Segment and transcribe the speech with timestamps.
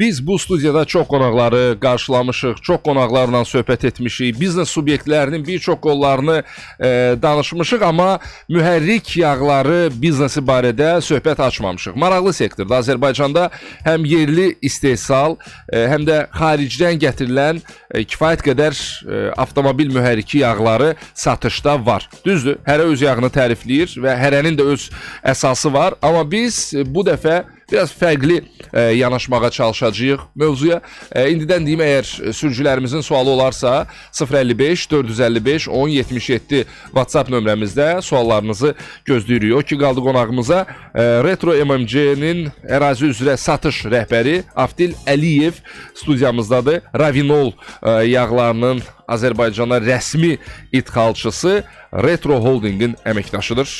[0.00, 6.36] Biz bu studiyada çox qonaqları qarşılamışıq, çox qonaqlarla söhbət etmişik, biznes subyektlərinin bir çox qollarını
[6.78, 6.90] e,
[7.22, 11.98] danışmışıq, amma mühərrik yağları biznesi barədə söhbət açmamışıq.
[11.98, 12.76] Maraqlı sektordur.
[12.78, 13.48] Azərbaycanda
[13.88, 15.34] həm yerli istehsal,
[15.66, 17.58] e, həm də xaricdən gətirilən
[17.90, 22.06] e, kifayət qədər e, avtomobil mühərriki yağları satışda var.
[22.22, 24.90] Düzdür, hərə öz yağını tərifləyir və hərənin də öz
[25.34, 27.42] əsası var, amma biz bu dəfə
[27.72, 28.42] biraz fərqli
[28.72, 30.80] e, yanaşmağa çalışacağıq mövzuya.
[31.12, 38.74] E, indidən deyim, əgər sürücülərimizin sualı olarsa 055 455 1077 WhatsApp nömrəmizdə suallarınızı
[39.04, 39.54] gözləyirik.
[39.54, 40.66] O ki qaldı qonağımıza
[40.98, 45.60] Retro MMC-nin ərazi üzrə satış rəhbəri Avdil Əliyev
[45.94, 46.80] studiyamızdadır.
[46.98, 50.36] Ravinol e, yağlarının Azərbaycana rəsmi
[50.74, 51.62] idxalçısı
[52.04, 53.70] Retro Holdingin əməkdaşıdır.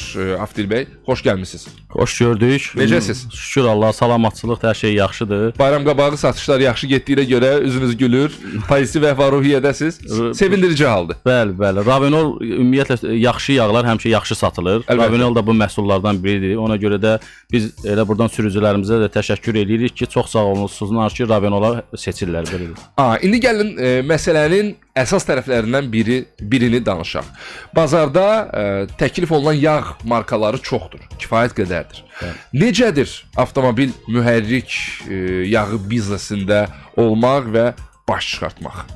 [0.40, 1.66] Avdil bəy, xoş gəlmisiniz.
[1.92, 2.68] Xoş gördük.
[2.80, 3.26] Necəsiz?
[3.36, 5.58] Şükür Allah, salamatçılıq, hər şey yaxşıdır.
[5.58, 8.32] Bayram qabağı satışlar yaxşı getdiyinə görə üzünüz gülür,
[8.68, 10.00] pozitiv əhval-ruhiyyədəsiz.
[10.38, 11.20] Sevindirici haldır.
[11.26, 11.84] Bəli, bəli.
[11.86, 14.86] Ravenol ümumiyyətlə yaxşı yağlar həmişə yaxşı satılır.
[14.86, 14.98] Əlbəttə.
[15.02, 16.56] Ravenol da bu məhsullardan biridir.
[16.56, 17.07] Ona görə də
[17.52, 22.76] biz elə buradan sürücülərimizə də təşəkkür edirik ki, çox sağ olunsunlar ki, Ravenola seçirlər belədir.
[23.00, 27.26] A, indi gəlin e, məsələnin əsas tərəflərindən biri birini danışaq.
[27.76, 28.66] Bazarda e,
[29.00, 32.04] təklif olunan yağ markaları çoxdur, kifayət qədərdir.
[32.52, 34.74] Necədir avtomobil mühərrik
[35.08, 35.20] e,
[35.52, 36.66] yağı biznesində
[36.98, 37.68] olmaq və
[38.08, 38.86] baş çıxartmaq?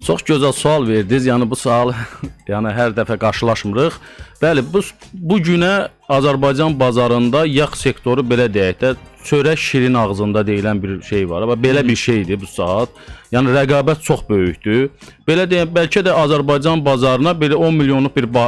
[0.00, 1.26] Çox gözəl sual verdiniz.
[1.28, 1.92] Yəni bu sual
[2.50, 3.98] yəni hər dəfə qarşılaşmırıq.
[4.40, 4.80] Bəli, bu
[5.12, 11.28] bu günə Azərbaycan bazarında yağ sektoru belə deyək də çörək şirin ağzında deyilən bir şey
[11.30, 11.42] var.
[11.42, 12.88] Amma belə bir şeydir bu saat.
[13.32, 14.88] Yəni rəqabət çox böyükdür.
[15.28, 18.46] Belə deyək, bəlkə də Azərbaycan bazarına belə 10 milyonluq bir, ə,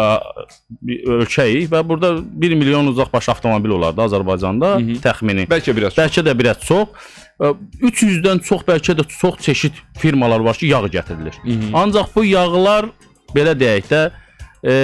[0.00, 0.46] ə,
[1.20, 2.14] ölkəyik və burada
[2.46, 5.46] 1 milyon uzaqbaş avtomobil olardı Azərbaycanda təxmini.
[5.50, 5.94] Bəlkə biraz.
[5.98, 7.12] Bəlkə də biraz çox.
[7.38, 7.52] Ə,
[7.82, 11.38] 300-dən çox, bəlkə də çox çeşid firmalar var ki, yağ gətirilir.
[11.74, 12.90] Ancaq bu yağlar
[13.34, 14.02] belə deyək də,
[14.66, 14.74] e,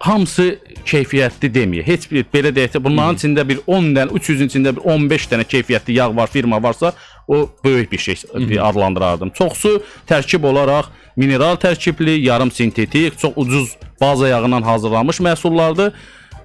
[0.00, 1.86] hamısı keyfiyyətli deməyək.
[1.86, 5.46] Heç bir belə deyək də, bunların içində bir 10 dənə, 300-ün içində bir 15 dənə
[5.48, 6.92] keyfiyyətli yağ var, firma varsa,
[7.28, 8.22] o böyük bir şey
[8.60, 9.30] adlandırardım.
[9.30, 15.92] Çoxsu tərkib olaraq mineral tərkibli, yarım sintetik, çox ucuz baza yağından hazırlanmış məhsullardır.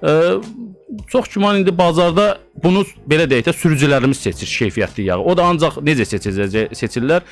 [0.02, 0.42] Ə,
[1.08, 5.24] çox güman indi bazarda bunu belə deyək də sürücülərimiz seçir keyfiyyətli yağı.
[5.24, 7.26] O da ancaq necə seçiləcək seçirlər?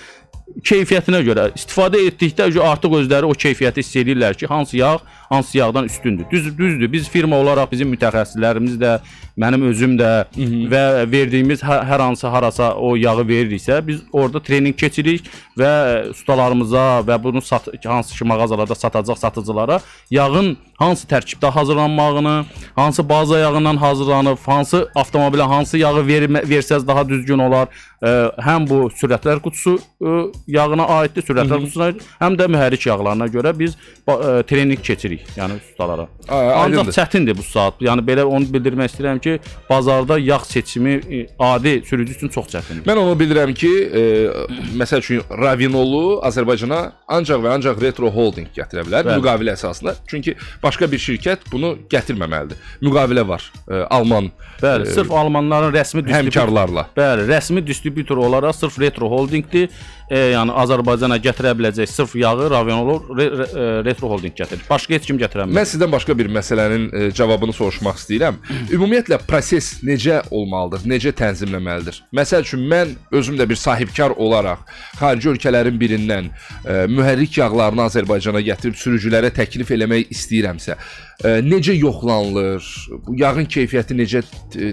[0.69, 4.99] Keyfiyyətinə görə istifadə etdikdə artıq özləri o keyfiyyəti hiss edirlər ki, hansı yağ
[5.32, 6.25] hansı yağdan üstündür.
[6.31, 6.93] Düz düzdür.
[6.93, 8.99] Biz firma olaraq bizim mütəxəssislərimiz də,
[9.38, 10.69] mənim özüm də Hı -hı.
[10.72, 15.72] və verdiyimiz hər, hər hansı harasa o yağı veririksə, biz orada treninq keçirik və
[16.11, 19.81] ustalarımıza və bunu sat hansı ki mağazalarda satacaq satıcılara
[20.11, 22.44] yağın hansı tərkibdə hazırlanmağını,
[22.75, 27.69] hansı baza yağından hazırlanıb, hansı avtomobilə hansı yağı vermə, versəz daha düzgün olar.
[28.03, 29.77] Həm bu sürətlər qutusu
[30.51, 33.77] yağına aiddir, sürətlər qutusuna aid, həm də mühərrik yağlarına görə biz
[34.51, 36.09] treninq keçirik, yəni ustalara.
[36.29, 37.79] Ancaq çətindir bu saat.
[37.85, 39.37] Yəni belə onu bildirmək istəyirəm ki,
[39.71, 40.97] bazarda yağ seçimi
[41.39, 42.83] adi sürücü üçün çox çətindir.
[42.91, 43.71] Mən onu bilirəm ki,
[44.83, 49.21] məsəl üçün Ravinolu Azərbaycana ancaq və ancaq Retro Holding gətirə bilər Bəli.
[49.21, 49.95] müqavilə əsasında.
[50.11, 52.59] Çünki başqa bir şirkət bunu gətirməməlidir.
[52.83, 53.47] Müqavilə var
[53.91, 56.87] Alman Bəli, sırf almanların rəsmi distributor həmkarlarla.
[56.97, 57.62] Bəli, rəsmi
[57.93, 59.69] distributor olaraq sırf Retro Holdingdir.
[60.11, 64.65] E, yəni Azərbaycana gətirə biləcək sırf yağı Ravenolo re, re, e, Retro Holding gətirir.
[64.69, 65.57] Başqa heç kim gətirə bilməz.
[65.57, 68.41] Mən sizdən başqa bir məsələnin e, cavabını soruşmaq istəyirəm.
[68.77, 70.85] Ümumiyyətlə proses necə olmalıdır?
[70.89, 72.03] Necə tənzimləməlidir?
[72.13, 74.67] Məsəl üçün mən özüm də bir sahibkar olaraq
[75.01, 80.77] xarici ölkələrin birindən e, mühərrik yağlarını Azərbaycana gətirib sürücülərə təklif eləmək istəyirəmsə,
[81.23, 82.67] necə yoxlanılır?
[83.06, 84.23] Bu yağın keyfiyyəti necə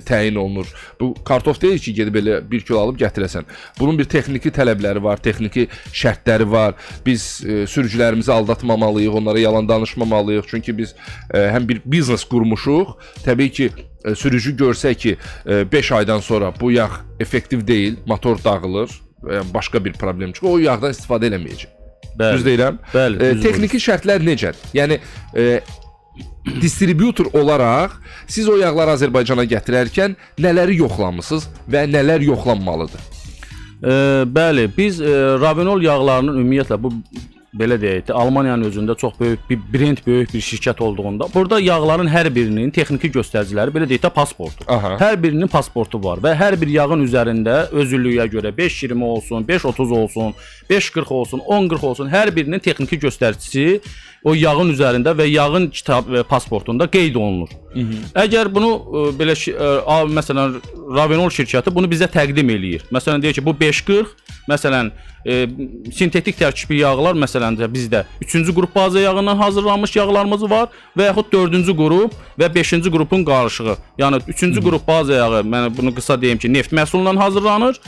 [0.07, 0.67] təyin olunur?
[0.99, 3.45] Bu kartof deyil ki, gedib elə 1 kilo alıb gətirəsən.
[3.79, 6.73] Bunun bir texniki tələbləri var, texniki şərtləri var.
[7.05, 10.47] Biz e, sürücülərimizi aldatmamalıyıq, onlara yalan danışmamalıyıq.
[10.47, 10.95] Çünki biz
[11.33, 12.95] e, həm bir biznes qurmuşuq.
[13.25, 13.69] Təbii ki,
[14.05, 16.89] e, sürücü görsə ki, 5 aydan sonra bu yağ
[17.19, 18.89] effektiv deyil, motor dağılır,
[19.23, 21.75] və ya başqa bir problem çıxır, o yağdan istifadə eləməyəcək.
[22.19, 22.37] Bəli.
[22.37, 22.77] Düz deyirəm?
[22.93, 24.59] Bəli, E, düz texniki şərtlər necədir?
[24.75, 24.99] Yəni
[25.35, 25.59] e,
[26.61, 33.01] distributor olaraq siz o yağları Azərbaycana gətirərkən nələri yoxlamısınız və nələr yoxlanmalıdır?
[33.79, 33.91] E,
[34.27, 35.11] bəli, biz e,
[35.41, 36.93] Ravenol yağlarının ümumiyyətlə bu
[37.59, 42.09] belə deyək də Almaniyanın özündə çox böyük bir brend, böyük bir şirkət olduğunda burada yağların
[42.11, 44.65] hər birinin texniki göstəriciləri belə deyək də pasportu.
[44.67, 44.95] Aha.
[45.01, 50.35] Hər birinin pasportu var və hər bir yağın üzərində özüllüyə görə 5.20 olsun, 5.30 olsun,
[50.69, 53.79] 5.40 olsun, 10.40 olsun, hər birinin texniki göstəricisi
[54.23, 57.49] o yağın üzərində və yağın kitab və pasportunda qeyd olunur.
[57.73, 57.99] Hı -hı.
[58.25, 59.35] Əgər bunu ə, belə
[59.85, 60.57] a, məsələn
[60.95, 62.83] Ravenol şirkəti bunu bizə təqdim eləyir.
[62.91, 64.07] Məsələn deyir ki, bu 540,
[64.49, 64.91] məsələn
[65.25, 65.47] ə,
[65.93, 70.67] sintetik tərkibli yağlar məsələn də bizdə 3-cü qrup baza yağından hazırlanmış yağlarımız var
[70.97, 73.77] və yaxud 4-cü qrup və 5-ci qrupun qarışığı.
[73.97, 77.79] Yəni 3-cü qrup baza yağı, mən bunu qısa deyim ki, neft məhsulundan hazırlanır.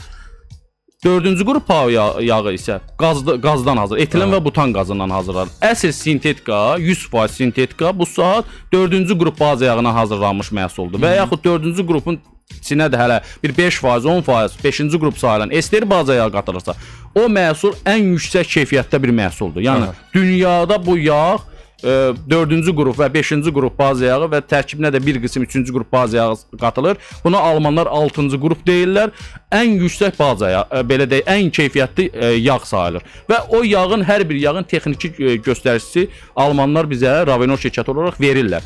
[1.04, 5.50] Dördüncü qrup PAO ya- yağı isə qazda, qazdan hazır, etilen və butan qazından hazırlanır.
[5.60, 11.00] Əsl sintetika, 100% sintetika bu saat dördüncü qrup baza yağından hazırlanmış məhsuldur.
[11.02, 12.20] Və yaxud dördüncü qrupun
[12.60, 16.74] içinə də hələ bir 5%, 10%, 5-ci qrup sayılan ester baza yağı qatılırsa,
[17.14, 19.60] o məhsul ən yüksək keyfiyyətdə bir məhsuldur.
[19.60, 19.94] Yəni Aha.
[20.14, 21.38] dünyada bu yağ
[21.82, 26.16] 4-cü qrup və 5-ci qrup baza yağı və tərkibinə də bir qism 3-cü qrup baza
[26.16, 27.00] yağı qatılır.
[27.24, 29.10] Buna almanlar 6-cı qrup deyirlər.
[29.52, 33.04] Ən yüksək baza yağı, e, belə deyək, ən keyfiyyətli e, yağ sayılır.
[33.30, 38.62] Və o yağın hər bir yağın texniki e, göstəricisi almanlar bizə Ravenol şirkəti olaraq verirlər.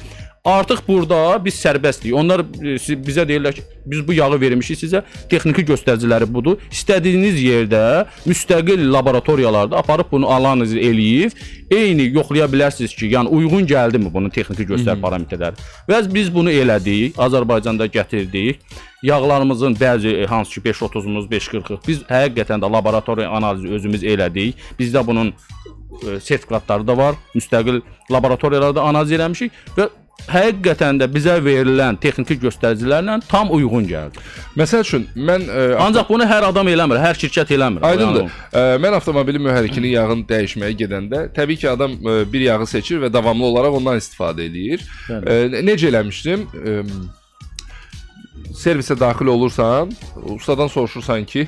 [0.46, 2.12] Artıq burada biz sərbəstlik.
[2.14, 5.02] Onlar e, bizə deyirlər ki, biz bu yağı vermişik sizə.
[5.30, 6.60] Texniki göstəriciləri budur.
[6.70, 7.80] İstədiyiniz yerdə
[8.26, 11.34] müstəqil laboratoriyalarda aparıb bunu analiz eləyib,
[11.70, 15.66] eyni yoxlaya bilərsiniz ki, yəni uyğun gəldimi bunun texniki göstərici parametrləri.
[15.90, 18.62] Və biz bunu elədik, Azərbaycanda gətirdik.
[19.02, 24.62] Yağlarımızın bəzi e, hansı ki 530-umuz, 540 biz həqiqətən də laboratoriya analizi özümüz elədik.
[24.78, 27.14] Bizdə bunun e, sertifikatları da var.
[27.34, 29.90] Müstəqil laboratoriyalarda analiz eləmişik və
[30.26, 34.22] həqiqətən də bizə verilən texniki göstəricilərlə tam uyğun gəldi.
[34.58, 37.84] Məsəl üçün mən e, Ancaq bunu hər adam eləmir, hər şirkət eləmir.
[37.86, 38.24] Aydındır.
[38.26, 42.98] Yəni, E, mən avtomobilin mühərrikinin yağını dəyişməyə gedəndə, təbii ki, adam e, bir yağı seçir
[43.04, 44.82] və davamlı olaraq ondan istifadə eləyir.
[45.10, 46.46] E, necə eləmişdim?
[46.64, 46.80] E,
[48.56, 49.92] servisə daxil olursan,
[50.34, 51.46] ustadan soruşursan ki,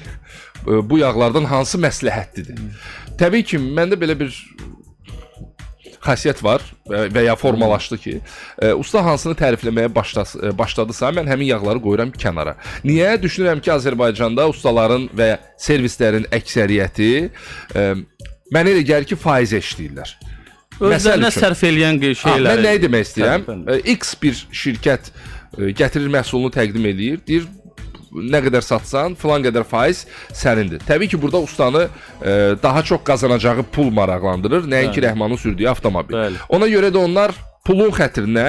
[0.66, 2.58] bu yağlardan hansı məsləhətlidir?
[3.18, 4.30] Təbii ki, məndə belə bir
[6.04, 8.14] xasiyyət var və, ya formalaşdı ki,
[8.62, 12.56] e, usta hansını tərifləməyə başlas, e, başladısa, mən həmin yağları qoyuram kənara.
[12.86, 13.16] Niyə?
[13.22, 17.86] Düşünürəm ki, Azərbaycanda ustaların və servislərin əksəriyyəti e,
[18.54, 20.14] mənə elə gəlir ki, faiz eşləyirlər.
[20.78, 22.46] Məsəl özlərinə sərf eləyən şeyləri.
[22.46, 23.46] mən nəyi demək istəyirəm?
[23.98, 25.10] X bir şirkət
[25.56, 27.48] gətirir məhsulunu təqdim eləyir, deyir
[28.12, 30.82] nə qədər satsan, filan qədər faiz sənindir.
[30.88, 31.88] Təbii ki, burada ustanı
[32.22, 32.32] e,
[32.62, 36.16] daha çox qazanacağı pul maraqlandırır, nəinki Rəhmanın sürdüyü avtomobil.
[36.16, 36.42] Bəli.
[36.48, 37.34] Ona görə də onlar
[37.68, 38.48] pulun xətrinə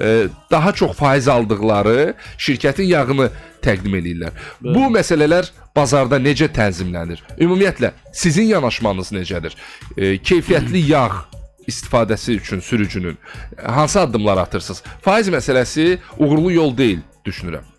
[0.00, 3.30] e, daha çox faiz aldıqları şirkətin yağını
[3.64, 4.34] təqdim eləyirlər.
[4.62, 7.22] Bu məsələlər bazarda necə tənzimlənir?
[7.40, 9.58] Ümumiyyətlə sizin yanaşmanız necədir?
[9.96, 11.08] E, keyfiyyətli yağ
[11.66, 13.18] istifadəsi üçün sürücünün
[13.66, 14.82] hansı addımlar atırsınız?
[15.02, 17.73] Faiz məsələsi uğurlu yol deyil, düşünürəm.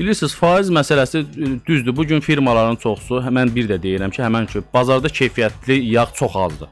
[0.00, 1.96] Bilirsiniz, faiz məsələsi e, düzdür.
[1.96, 6.36] Bu gün firmaların çoxusu, mən bir də deyirəm ki, həmən ki, bazarda keyfiyyətli yağ çox
[6.36, 6.68] azdır.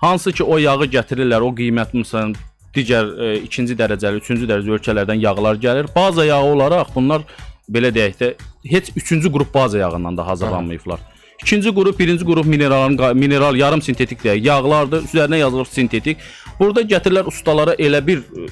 [0.00, 2.34] Hansı ki, o yağı gətirirlər, o qiymət məsələn
[2.74, 5.86] digər e, ikinci dərəcəli, üçüncü dərəcəli ölkələrdən yağlar gəlir.
[5.94, 7.22] Baza yağı olaraq bunlar
[7.70, 8.32] belə deyək də
[8.72, 11.00] heç üçüncü qrup baza yağından da hazırlanmayıblar.
[11.42, 15.06] İkinci qrup, birinci qrup mineralın mineral yarım sintetik deyək, yağlardır.
[15.06, 16.18] Üzərinə yazılır sintetik.
[16.58, 18.50] Burada gətirirlər ustalara elə bir e,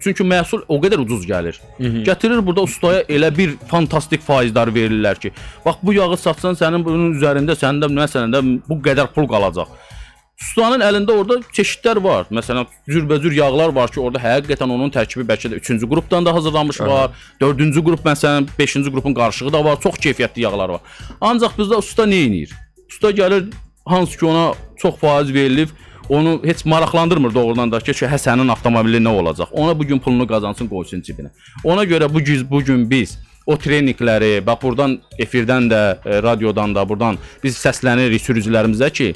[0.00, 1.58] Çünki məhsul o qədər ucuz gəlir.
[2.06, 5.34] Gətirir burada ustaya elə bir fantastik faizlər verirlər ki,
[5.64, 9.68] bax bu yağı satsan sənin bunun üzərində səndə məsələn də bu qədər pul qalacaq.
[10.36, 12.26] Ustanın əlində orada çeşidlər var.
[12.32, 16.80] Məsələn, cürbəcür yağlar var ki, orada həqiqətən onun tərkibi bəlkə də 3-cü qrupdan da hazırlanmış
[16.80, 17.14] var.
[17.40, 19.80] 4-cü qrup məsələn 5-ci qrupun qarışığı da var.
[19.80, 20.98] Çox keyfiyyətli yağlar var.
[21.20, 22.52] Ancaq bizdə usta nə edir?
[22.88, 23.48] Usta gəlir
[23.88, 25.72] hansı ki ona çox faiz verilib,
[26.08, 29.52] onu heç maraqlandırmır doğrudan da ki, ki, hə sənin avtomobilin nə olacaq?
[29.52, 31.32] Ona bu gün pulunu qazansın, qoysun cibinə.
[31.64, 36.74] Ona görə bu gün bu gün biz o treninqləri, bax burdan efirdən də, e, radiodan
[36.74, 39.12] da, burdan biz səslənirik sürücülərimizə ki,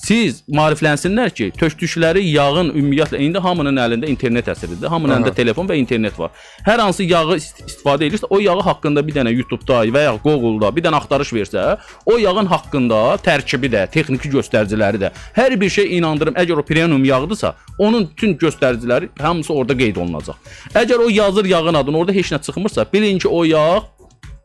[0.00, 4.88] siz maariflənsinlər ki, tökdükləri yağın ümumiyyətlə indi hamının əlində internet əsridir.
[4.90, 6.32] Hamının əlində telefon və internet var.
[6.66, 10.70] Hər hansı yağı ist istifadə edirsə, o yağı haqqında bir dənə YouTube-da və ya Google-da
[10.74, 11.64] bir dənə axtarış versə,
[12.06, 17.04] o yağın haqqında tərkibi də, texniki göstəriciləri də, hər bir şey inandırım, əgər o premium
[17.04, 20.38] yağdırsa, onun bütün göstəriciləri hamısı orada qeyd olunacaq.
[20.74, 23.82] Əgər o yazır yağın adını, orada heç nə çıxmırsa, bilin ki, o yağ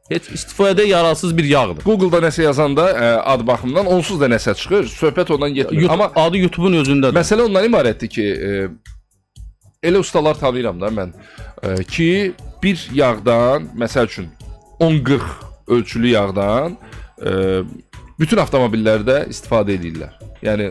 [0.10, 1.84] heç istifadə yararsız bir yağdır.
[1.86, 4.90] Google-da nəsə yazanda ə, ad baxımından onsuz da nəsə çıxır.
[4.92, 5.82] Söhbət ondan getmir.
[5.82, 7.18] YouTube, Amma adı YouTube-un özündədir.
[7.20, 8.52] Məsələ ondan ibarətdir ki, e,
[9.90, 11.14] elə ustalar tanıyıram da mən
[11.64, 12.10] e, ki,
[12.64, 14.30] bir yağdan, məsəl üçün
[14.80, 15.22] 10-40
[15.68, 16.78] ölçülü yağdan
[17.22, 17.32] e,
[18.20, 20.19] bütün avtomobillərdə istifadə edirlər.
[20.46, 20.70] Yəni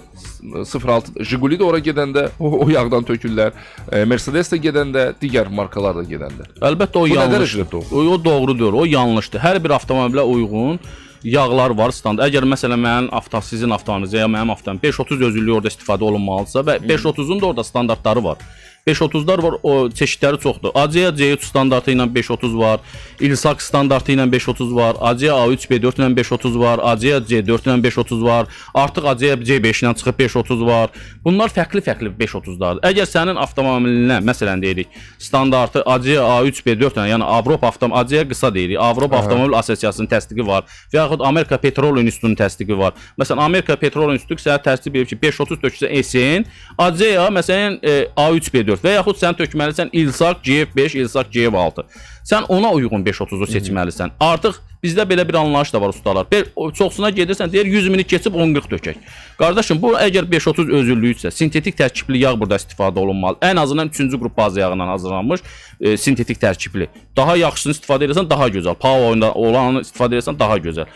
[0.65, 3.53] 06 Jiguli də ora gedəndə o, o yağdan tökürlər.
[3.93, 6.47] E, Mercedes də gedəndə, digər markalar da gedəndə.
[6.65, 7.35] Əlbəttə o Bu nə yanlış.
[7.57, 7.91] dərəcədə doğru?
[7.93, 9.43] O, o doğrudur, o yanlışdır.
[9.45, 10.81] Hər bir avtomobilə uyğun
[11.25, 12.31] yağlar var standart.
[12.31, 16.79] Əgər məsələn mənim avto sizin avtonuzda ya mənim avtom 530 özüllüyü orada istifadə olunmalıdırsa və
[16.89, 18.39] 530-un da orada standartları var.
[18.87, 20.71] 530-lar var, o çeşidləri çoxdur.
[20.75, 22.81] ACA C3 standartı ilə 530 var,
[23.21, 28.25] İlsak standartı ilə 530 var, ACA A3 B4 ilə 530 var, ACA C4 ilə 530
[28.25, 30.91] var, artıq ACA C5 ilə çıxıb 530 var.
[31.25, 32.83] Bunlar fərqli-fərqli 530-lardır.
[32.89, 38.53] Əgər sənin avtomobilinə, məsələn deyirik, standartı ACA A3 B4 ilə, yəni Avropa avtom ACA qısa
[38.55, 42.95] deyirik, Avropa Avtomobil Assosiasiyasının təsdiqi var və yaxud Amerika Petrol İnstitutunun təsdiqi var.
[43.21, 46.47] Məsələn, Amerika Petrol İnstitutu sənə təsdiq edir ki, 530 töksə SN,
[46.79, 51.85] ACA məsələn e, A3 B4 və yaxud sən tökməlisən İlsak GF5, İlsak GF6.
[52.29, 54.11] Sən ona uyğun 530-u seçməlisən.
[54.21, 56.27] Artıq bizdə belə bir anlayış da var ustalar.
[56.57, 59.01] O çoxsuna gedirsən, deyir 100 mini keçib 10-40 tökək.
[59.39, 63.39] Qardaşım, bu əgər 530 özüllüyüdsə, sintetik tərkibli yağ burada istifadə olunmalı.
[63.43, 65.41] Ən azından 3-cü qrup baza yağından hazırlanmış
[65.81, 66.89] e, sintetik tərkibli.
[67.17, 68.75] Daha yaxşısını istifadə edirsən, daha gözəl.
[68.75, 70.87] Power olanı istifadə edirsən, daha gözəl.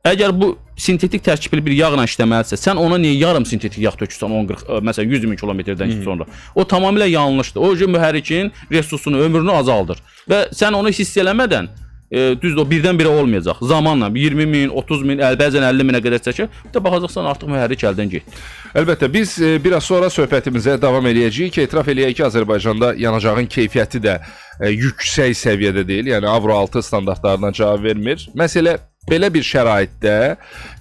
[0.00, 4.86] Əgər bu sintetik tərkibli bir yağla işləməlisə, sən ona niyə yarım sintetik yağ tökürsən 10-40
[4.88, 6.24] məsələn 100 min kilometrdən sonra?
[6.54, 7.60] O tamamilə yanlışdır.
[7.60, 11.68] O mühərrikin resursunu, ömrünü azaldır və sən onu hiss eləmədən
[12.10, 13.60] e, düzdür o birdən-birə olmayacaq.
[13.60, 16.48] Zamanla 20 min, 30 min, əl bəzən 50 minə qədər çəkir.
[16.64, 18.40] Bir də baxacaqsan artıq mühərrik əldən getdi.
[18.80, 24.16] Əlbəttə biz e, biraz sonra söhbətimizə davam eləyəcəyik etiraf eləyək ki, Azərbaycanda yanacağın keyfiyyəti də
[24.16, 28.28] e, yüksək səviyyədə deyil, yəni Avro 6 standartlarına cavab vermir.
[28.38, 28.78] Məsələ
[29.08, 30.16] belə bir şəraitdə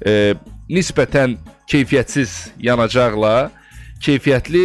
[0.05, 0.13] e,
[0.69, 1.37] nisbətən
[1.69, 3.49] keyfiyyətsiz yanacaqla
[4.03, 4.63] keyfiyyətli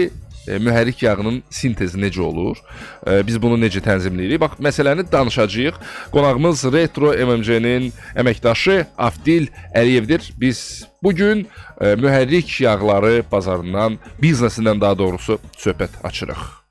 [0.49, 2.59] e, mühərrik yağının sintezi necə olur?
[3.07, 4.41] E, biz bunu necə tənzimləyirik?
[4.43, 5.79] Bax, məsələni danışacağıq.
[6.15, 10.33] Qonağımız Retro MMC-nin əməkdaşı Avdil Əliyevdir.
[10.41, 11.47] Biz bu gün
[11.81, 16.64] e, mühərrik yağları bazarından, biznesindən daha doğrusu söhbət açırıq.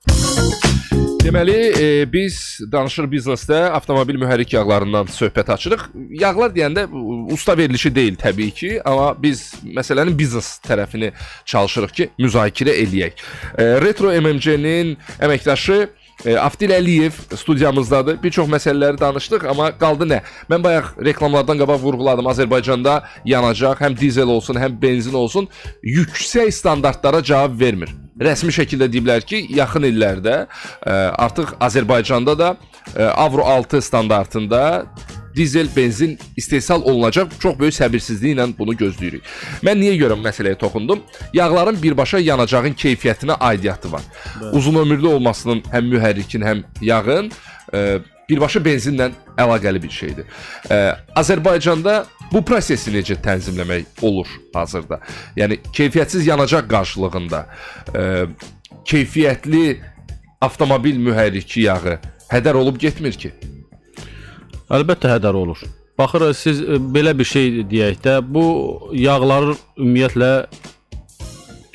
[1.23, 2.35] Deməli, e, biz
[2.71, 5.85] danışır biznesdə avtomobil mühərrik yağlarından söhbət açırıq.
[6.19, 6.83] Yağlar deyəndə
[7.33, 11.13] usta verilişi deyil təbii ki, amma biz məsələnin biznes tərəfini
[11.49, 13.23] çalışırıq ki, müzakirə eləyək.
[13.55, 18.21] E, Retro MMC-nin əməkdaşı e, Avdil Əliyev studiyamızdadır.
[18.23, 20.21] Bir çox məsələləri danışdıq, amma qaldı nə?
[20.51, 22.29] Mən bayaq reklamlardan qabaq vurğuladım.
[22.35, 25.47] Azərbaycanda yanacaq, həm dizel olsun, həm benzin olsun,
[25.81, 30.93] yüksək standartlara cavab vermir rəsmi şəkildə deyiblər ki, yaxın illərdə ə,
[31.23, 34.63] artıq Azərbaycanda da ə, Avro 6 standartında
[35.35, 37.31] dizel benzin istehsal olunacaq.
[37.39, 39.25] Çox böyük səbirsizliklə bunu gözləyirik.
[39.65, 41.01] Mən niyə görə məsələyə toxundum?
[41.33, 44.05] Yağların birbaşa yanacağın keyfiyyətinə aidiyyəti var.
[44.39, 44.51] Bəli.
[44.57, 47.31] Uzun ömürlü olmasının həm mühərrikin, həm yağın
[47.73, 50.29] ə, birbaşa benzinlə əlaqəli bir şeydir.
[50.69, 50.79] Ə,
[51.17, 52.03] Azərbaycanda
[52.33, 54.99] bu prosesi necə tənzimləmək olur hazırda?
[55.37, 57.43] Yəni keyfiyyətsiz yanacaq qarşılığında
[57.93, 58.05] ə,
[58.89, 59.63] keyfiyyətli
[60.41, 61.99] avtomobil mühərriki yağı
[62.31, 63.33] hədər olub getmir ki.
[64.73, 65.61] Əlbəttə hədər olur.
[65.99, 68.45] Baxırıq siz ə, belə bir şey deyək də, bu
[68.97, 70.33] yağların ümumiyyətlə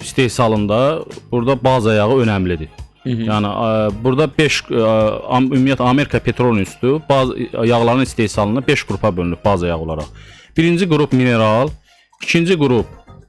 [0.02, 2.68] istehsalında burada baza yağı önəmlidir.
[3.02, 3.26] Hı -hı.
[3.30, 3.68] Yəni ə,
[4.04, 10.06] burada 5 ümumiyyətlə Amerika Petrol İnstitutu bazı yağların istehsalını 5 qrupa bölünüb baza yağ olaraq.
[10.58, 11.70] Birinci qrup mineral,
[12.22, 12.86] ikinci qrup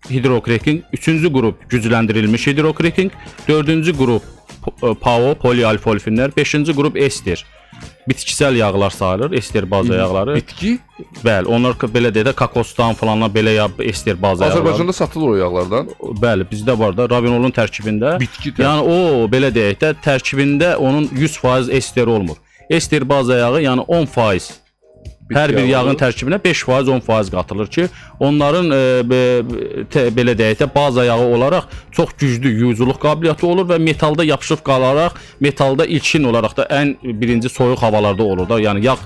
[0.10, 3.12] hidrokreking, üçüncü qrup gücləndirilmiş hidrokreking,
[3.48, 4.24] dördüncü qrup
[5.02, 7.46] PAO, polialfolfinlər, beşinci qrup ester
[8.10, 10.36] bitkisel yağlar sayılır, ester baza yağları.
[10.36, 10.80] Bitki?
[11.24, 14.60] Bəli, onlar belə deyə də kokosdan falanlar belə yağ ester baza yağları.
[14.60, 15.92] Azərbaycanda satılır o yağlardan.
[16.24, 18.16] Bəli, bizdə var da ravinolun tərkibində.
[18.20, 18.64] Bitki tərkib.
[18.66, 22.42] Yəni o belə deyək də tərkibində onun 100% ester olmur.
[22.70, 24.50] Ester baza yağı yəni 10%
[25.30, 27.88] Hər bir yağın tərkibinə 5%, 10% qatılır ki,
[28.20, 28.80] onların e,
[30.16, 35.20] belə deyək də baza yağı olaraq çox güclü yuyuculuq qabiliyyəti olur və metalda yapışıb qalaraq,
[35.40, 38.98] metalda ilkin olaraq da ən birinci soyuq havalarda olur da, yəni yağ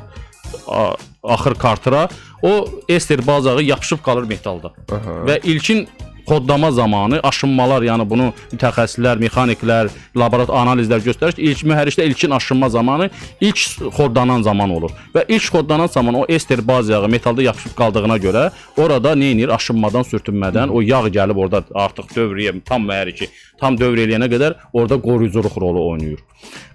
[1.23, 2.07] axır kartıra
[2.41, 4.73] o ester bazağı yapışıb qalır metalda.
[4.91, 5.19] Aha.
[5.27, 5.87] Və ilkin
[6.25, 12.69] kodlama zamanı aşınmalar, yəni bunu mütəxəssislər, mexaniklər, laborator analizlər göstərir ki, ilk mühərrikdə ilkin aşınma
[12.69, 13.09] zamanı
[13.41, 14.91] ilk kodlanan zaman olur.
[15.15, 19.53] Və ilk kodlanan zaman o ester baz yağı metalda yapışıb qaldığına görə orada nə edir?
[19.55, 23.29] Aşınmadan, sürtünmədən o yağ gəlib orada artıq dövrəyə tam mühərriki
[23.63, 26.19] tam dövr eləyənə qədər orada qoruyuculuq rolu oynayır.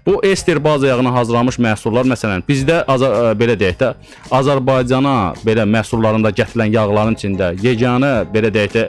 [0.05, 2.95] Bu ester baza yağına hazırlanmış məhsullar məsələn bizdə ə,
[3.37, 3.91] belə deyək də
[4.33, 5.15] Azərbaycana
[5.45, 8.85] belə məhsullarında gətirilən yağların içində yeganə belə deyək də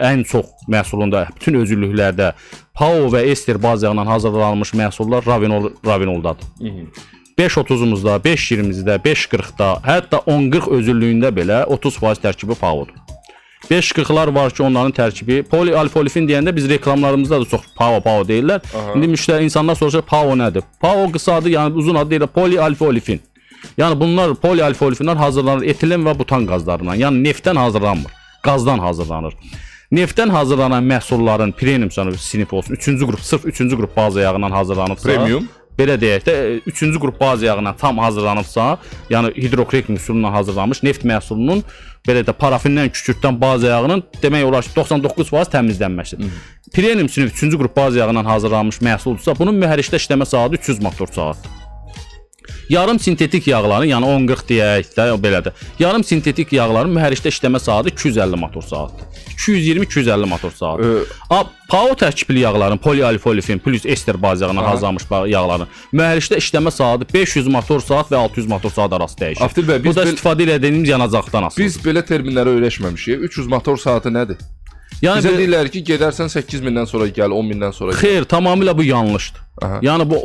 [0.00, 2.32] ən çox məhsulunda bütün özüllüklərdə
[2.74, 6.46] PAO və ester baz yağından hazırlanmış məhsullar ravinol ravinoldadır.
[7.38, 12.96] 5.30-umuzda, 5.20-də, 5.40-da, hətta 10.40 özüllüyündə belə 30% tərkibi PAO-dur.
[13.70, 18.62] 5.40-lar var ki, onların tərkibi polialfolifin deyəndə biz reklamlarımızda da çox PAO PAO deyirlər.
[18.74, 18.94] Aha.
[18.96, 20.66] İndi müştəri insanlar soruşur PAO nədir?
[20.80, 23.20] PAO qısa adı, yəni uzun adı deyil, polialfolifin.
[23.78, 26.98] Yəni bunlar polialfoliflər hazırlanır etilen və butan qazlarından.
[26.98, 28.12] Yəni neftdən hazırlanmır,
[28.42, 29.34] qazdan hazırlanır.
[29.88, 35.46] Neftdən hazırlanan məhsulların premium sinif olsun, 3-cü qrup, sırf 3-cü qrup baza yağından hazırlanıbsa, Premium?
[35.78, 36.34] belə deyək də
[36.68, 38.78] 3-cü qrup baza yağından tam hazırlanıbsa,
[39.10, 41.62] yəni hidrokrekin üsulu ilə hazırlanmış neft məhsulunun
[42.08, 46.36] belə də parafindən, kükürddən baza yağının demək olar ki 99% təmizlənməsidir.
[46.74, 51.57] Premium sinif 3-cü qrup baza yağından hazırlanmış məhsuldursa, bunun mühərrikdə işləmə saatı 300 motor saatdır.
[52.68, 55.52] Yarım sintetik yağların, yəni 10-40 deyək də, belə də.
[55.78, 59.06] Yarım sintetik yağların mühərrikdə işləmə saatı 250 motor saatdır.
[59.38, 60.80] 220-250 motor saat.
[60.80, 67.08] Ö- A, PAO tərkibli yağların, polialfolifin plus ester baz yağından hazırlanmış yağların mühərrikdə işləmə saatı
[67.14, 69.44] 500 motor saat və 600 motor saat arası dəyişir.
[69.44, 71.64] Aftil bəy, biz Bu da istifadə edəcəyimiz yanacaqdan asılıdır.
[71.64, 73.20] Biz belə terminlərə öyrəşməmişik.
[73.30, 74.36] 300 motor saatı nədir?
[75.02, 78.00] yəni Bizə deyirlər ki, gedərsən 8000-dən sonra gəl, 10000-dən sonra gəl.
[78.00, 79.40] Xeyr, tamamilə bu yanlışdır.
[79.62, 79.80] Aha.
[79.82, 80.18] Yəni bu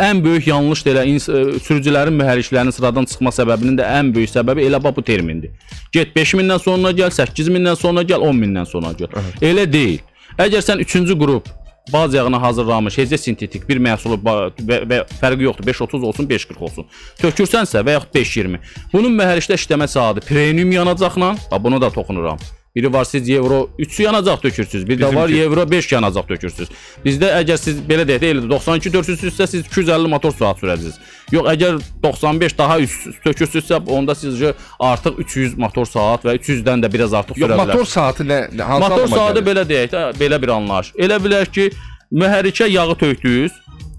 [0.00, 4.82] ən böyük yanlışdır elə ə, sürücülərin mühərriklərinin sıradan çıxma səbəbinin də ən böyük səbəbi elə
[4.82, 5.54] bax bu termindir.
[5.92, 9.16] Get 5000-dən sonra gəl, 8000-dən sonra gəl, 10000-dən sonra gəl.
[9.44, 10.04] Elə deyil.
[10.40, 11.50] Əgər sən 3-cü qrup
[11.92, 15.66] baz yağına hazırlanmış hecə sintetik bir məhsulu və, və fərqi yoxdur.
[15.66, 16.88] 530 olsun, 540 olsun.
[17.20, 18.62] Tökürsənsə və yaxud 520.
[18.92, 22.38] Bunun mühərrikdə işləmə saatı premium yanacaqla, bax bunu da toxunuram.
[22.76, 25.42] Biri var siz euro 3 yanacaq tökürsüz, bir də var Bizimki.
[25.42, 26.68] euro 5 yanacaq tökürsüz.
[27.04, 31.00] Bizdə əgər siz belə deyək də elə 92 400-süzsə siz 250 motor saat sürəcəksiniz.
[31.34, 36.92] Yox, əgər 95 daha üst tökürsüzsə onda sizcə artıq 300 motor saat və 300-dən də
[36.94, 37.94] biraz artıq Yox, sürə motor bilərsiniz.
[37.98, 39.48] saatı nə, hansı Motor saatı gəlir?
[39.50, 40.92] belə deyək də, belə bir anlayış.
[40.98, 41.70] Elə bilər ki,
[42.12, 43.52] mühərrikə yağı tökdünüz.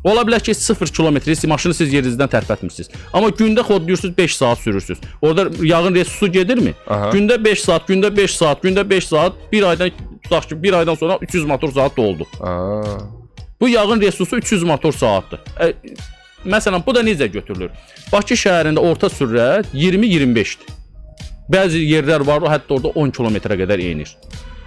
[0.03, 2.89] Ola bilər ki, 0 kilometr maşını siz yerinizdən tərpətmirsiniz.
[3.13, 4.97] Amma gündə xodlayırsınız 5 saat sürürsüz.
[5.21, 6.73] Orada yağın resursu gedirmi?
[6.87, 7.09] Aha.
[7.13, 9.91] Gündə 5 saat, gündə 5 saat, gündə 5 saat, bir aydan
[10.23, 12.27] tutaq ki, bir aydan sonra 300 motor saat doldu.
[12.41, 12.83] Aa.
[13.61, 15.39] Bu yağın resursu 300 motor saatdır.
[15.61, 15.73] E,
[16.45, 17.69] məsələn, bu da necə götürülür?
[18.11, 20.77] Bakı şəhərində orta sürət 20-25-dir.
[21.51, 24.15] Bəzi yerlər var, hətta orada 10 kilometrə qədər enir.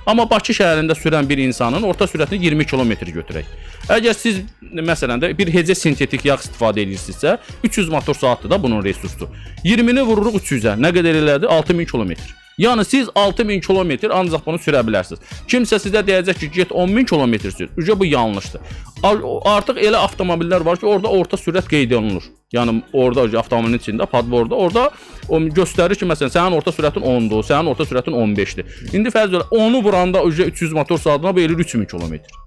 [0.07, 3.49] Amma Bakı şəhərində sürən bir insanın orta sürətini 20 kilometr götürək.
[3.93, 8.81] Əgər siz məsələn də bir hecə sintetik yağ istifadə edirsinizsə, 300 motor saatdır da bunun
[8.85, 9.29] resursu.
[9.65, 10.79] 20-ni vururuq 300-ə.
[10.81, 11.51] Nə qədər elədi?
[11.53, 12.33] 6000 kilometr.
[12.59, 15.21] Yəni siz 6000 kilometr ancaq bunu sürə bilərsiniz.
[15.51, 17.69] Kimsə sizə deyəcək ki, get 10000 kilometr sür.
[17.77, 18.63] Ücə bu yanlışdır.
[19.05, 19.25] Ar-
[19.57, 22.23] Artıq elə avtomobillər var ki, orada orta sürət qeyd olunur.
[22.55, 24.87] Yəni orada avtomobilin içində padborda orada
[25.29, 28.71] o göstərir ki, məsələn, sənin orta sürətin 10-dur, sənin orta sürətin 15-dir.
[28.95, 32.39] İndi fərz elə 10-u vuranda ücə 300 motor saatına bu eləyir 3000 kilometr.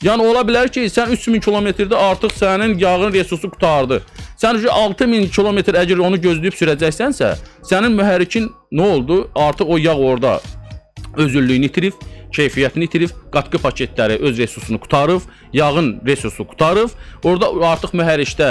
[0.00, 3.98] Yəni ola bilər ki, sən 3000 kilometrdə artıq sənin yağın resursu qutardı.
[4.40, 7.34] Sən ücə 6000 kilometr əgər onu gözləyib sürəcəksənsə,
[7.68, 9.26] sənin mühərrikin nə oldu?
[9.36, 10.38] Artıq o yağ orada
[11.20, 12.00] özüllüyünü itirib,
[12.32, 16.96] keyfiyyətini itirib, qatqı paketləri öz resursunu qutarıb, yağın resursu qutarıb.
[17.24, 18.50] Orada artıq mühərrikdə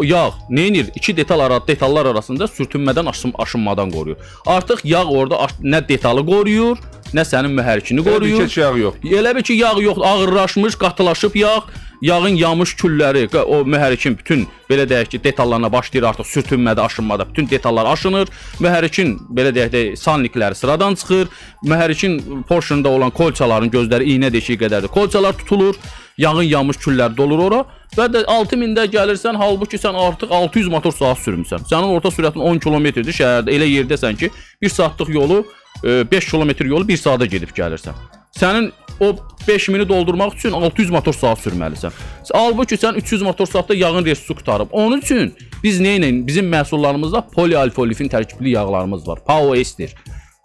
[0.00, 0.92] yağ nə edir?
[0.96, 3.12] İki detal ara detallar arasında sürtünmədən
[3.44, 4.16] aşınmadan qoruyur.
[4.46, 6.80] Artıq yağ orada nə detalı qoruyur,
[7.14, 8.44] nə sənin mühərrikini Qoruyur.
[8.44, 9.02] Keç yağı yox.
[9.04, 11.56] Elə bil ki, yağ yox, ağırlaşmış, qatılaşıb yağ,
[12.02, 17.48] yağın yanmış külləri, o mühərrikin bütün belə deyək ki, detallarına başlayır artıq sürtünmədə, aşınmada bütün
[17.50, 18.32] detallar aşınır.
[18.60, 21.28] Mühərrikin belə deyək də sanlikləri sıradan çıxır.
[21.64, 24.92] Mühərrikin porşunda olan kolçaların gözləri iynə deşiyi qədərdir.
[24.92, 25.78] Kolçalar tutulur.
[26.18, 27.58] Yağın yanmış küllər dolur ora
[27.92, 31.66] və də 6000-də gəlirsən, halbuki sən artıq 600 motor saat sürmüsən.
[31.68, 33.52] Sənin orta sürətin 10 kilometrdir şəhərdə.
[33.52, 34.30] Elə yerdəsən ki,
[34.64, 35.42] 1 saatlıq yolu
[35.84, 37.94] 5 kilometr yolu 1 saata gedib gəlirsən.
[38.36, 41.92] Sənin o 5000-i doldurmaq üçün 600 motor saat sürməlisən.
[42.34, 44.72] Halbuki sən 300 motor saatda yağın resursu qutarıb.
[44.72, 49.24] Onun üçün biz nə ilə bizim məhsullarımızda polialfolifin tərkibli yağlarımız var.
[49.26, 49.94] PAOS-dir.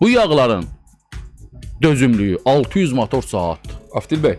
[0.02, 0.66] Bu yağların
[1.82, 3.76] dözümlüyü 600 motor saatdır.
[3.96, 4.38] Aftil bəy,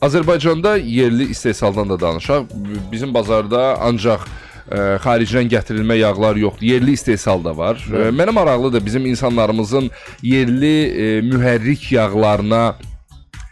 [0.00, 2.44] Azərbaycanda yerli istehsaldan da danışaq.
[2.92, 4.20] Bizim bazarda ancaq
[4.70, 6.66] ə, xaricdən gətirilmə yağlar yoxdur.
[6.68, 7.80] Yerli istehsal da var.
[7.88, 9.90] Ə, Mənə maraqlıdır bizim insanlarımızın
[10.22, 12.62] yerli ə, mühərrik yağlarına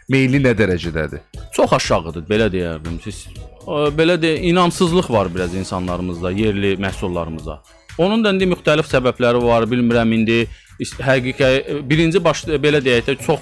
[0.09, 1.23] meyli nə dərəcədədir?
[1.55, 2.99] Çox aşağıdır, belə deyərdim.
[3.03, 3.25] Siz
[3.65, 7.59] ə, belə də inamsızlıq var biraz insanlarımızda, yerli məhsullarımıza.
[7.97, 10.43] Onun da indi müxtəlif səbəbləri var, bilmirəm indi
[10.79, 13.39] is- həqiqi birinci baş belə deyək də çox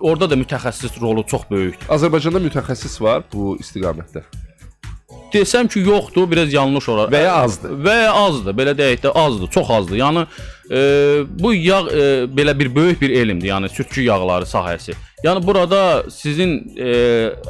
[0.00, 1.88] orada da mütəxəssis rolu çox böyükdür.
[1.90, 4.22] Azərbaycanda mütəxəssis var bu istiqamətdə.
[5.32, 7.12] Desəm ki, yoxdur, biraz yanlış olar.
[7.12, 7.72] Və ya azdır.
[7.84, 9.96] Və ya azdır, belə deyək də azdır, çox azdır.
[9.96, 10.26] Yəni
[10.70, 10.82] e,
[11.38, 12.04] bu yağ e,
[12.38, 14.96] belə bir böyük bir elmdir, yəni südçü yağları sahəsi.
[15.24, 16.94] Yəni burada sizin e,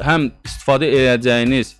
[0.05, 1.75] həm istifadə edəcəyiniz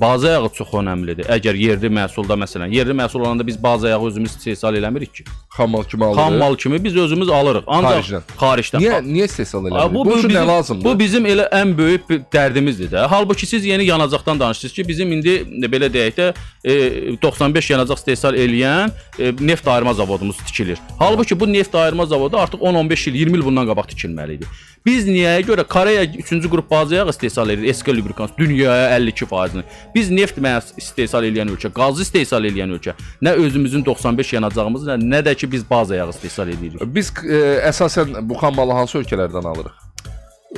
[0.00, 1.28] Baza yağı çox əhəmilidir.
[1.32, 5.24] Əgər yerli məhsulda məsələn, yerli məhsul olanda biz baza yağı özümüz istehsal eləmirik ki.
[5.56, 6.20] Xammal kimi alırıq.
[6.20, 7.64] Xam mal kimi biz özümüz alırıq.
[7.66, 8.22] Ancaq Xaricdən.
[8.42, 8.82] xaricdən.
[8.84, 9.94] Niyə niyə istehsal eləmirik?
[9.94, 10.84] Bu, bu, üçün bizim, nə lazımdır?
[10.84, 13.06] bu bizim elə ən böyük bir dərdimizdir də.
[13.06, 15.36] Halbuki siz yeni yanacaqdan danışırsınız ki, bizim indi
[15.72, 16.28] belə deyək də
[16.64, 20.78] e, 95 yanacaq istehsal eləyən e, neft ayırma zavodumuz tikilir.
[20.98, 24.44] Halbuki bu neft ayırma zavodu artıq 10-15 il, 20 il bundan qabaq tikilməli idi.
[24.86, 29.64] Biz niyəyə görə Koreya 3-cü qrup baza yağı istehsal edir, SK lubrikans dünyaya 52%-ni.
[29.94, 34.98] Biz neft məhz istehsal edən ölkə, qaz istehsal edən ölkə, nə özümüzün 95 yanacağımız, nə,
[35.02, 36.82] nə də ki biz baza yağı istehsal edirik.
[36.94, 39.86] Biz e, əsasən bu xammalı hansı ölkələrdən alırıq?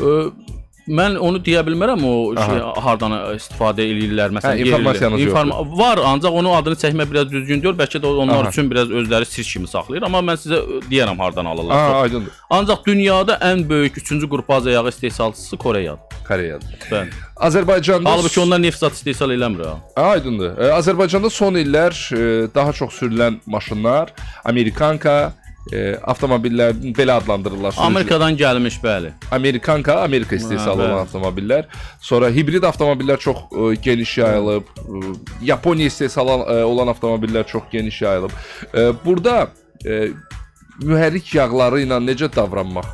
[0.00, 0.16] Ə,
[0.90, 4.58] Mən onu deyə bilmərəm o şey hardan istifadə eləyirlər məsələn.
[4.58, 5.52] Hə, informasiyanız yoxdur.
[5.78, 7.76] Var, ancaq onun adını çəkmək biraz düzgün deyil.
[7.78, 8.50] Bəlkə də onlar Aha.
[8.50, 10.58] üçün biraz özləri sir kimi saxlayır, amma mən sizə
[10.90, 11.76] deyərəm hardan alırlar.
[11.76, 12.32] Ha, Çox- aydındır.
[12.58, 16.02] Ancaq dünyada ən böyük 3-cü qrup baza yağı istehsalçısı Koreyadır.
[16.28, 16.66] Koreyadır.
[16.90, 17.10] Bəli.
[17.36, 19.76] Azərbaycanda Halbuki onlar neft zat istehsal eləmir ha.
[19.96, 20.58] Ha, Aydındır.
[20.58, 24.12] E, Azərbaycanda son illər e, daha çox sürülən maşınlar
[24.44, 25.32] Amerikanka
[25.72, 27.72] e, avtomobillərin belə adlandırırlar.
[27.72, 29.12] sürücü- Amerikadan gəlmiş, bəli.
[29.30, 31.64] Amerikanka, Amerika istehsalı olan avtomobillər.
[32.00, 34.62] Sonra hibrid avtomobillər çox e, geniş yayılıb.
[34.62, 34.92] E,
[35.42, 38.30] Yaponiya istehsalı e, olan avtomobillər çox geniş yayılıb.
[38.74, 39.48] E, burada
[39.86, 40.08] e,
[40.82, 42.86] mühərrik yağları ilə necə davranmaq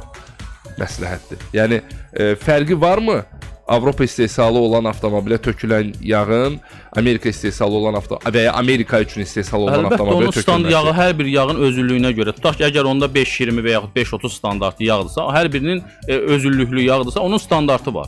[0.80, 1.38] məsləhətdir?
[1.54, 1.80] Yəni
[2.12, 3.22] e, fərqi varmı?
[3.66, 6.60] Avropa istehsalı olan avtomobilə tökülən yağın
[6.96, 10.72] Amerika istehsalı olan avto və ya Amerika üçün istehsal olan Əlbəttə avtomobilə onun stand tökülməsi.
[10.72, 12.34] yağı hər bir yağın özüllüyünə görə.
[12.36, 17.20] Tutaq ki, əgər onda 5.20 və yaxud 5.30 standartlı yağdırsa, hər birinin e, özüllüklü yağdırsa,
[17.20, 18.06] onun standartı var.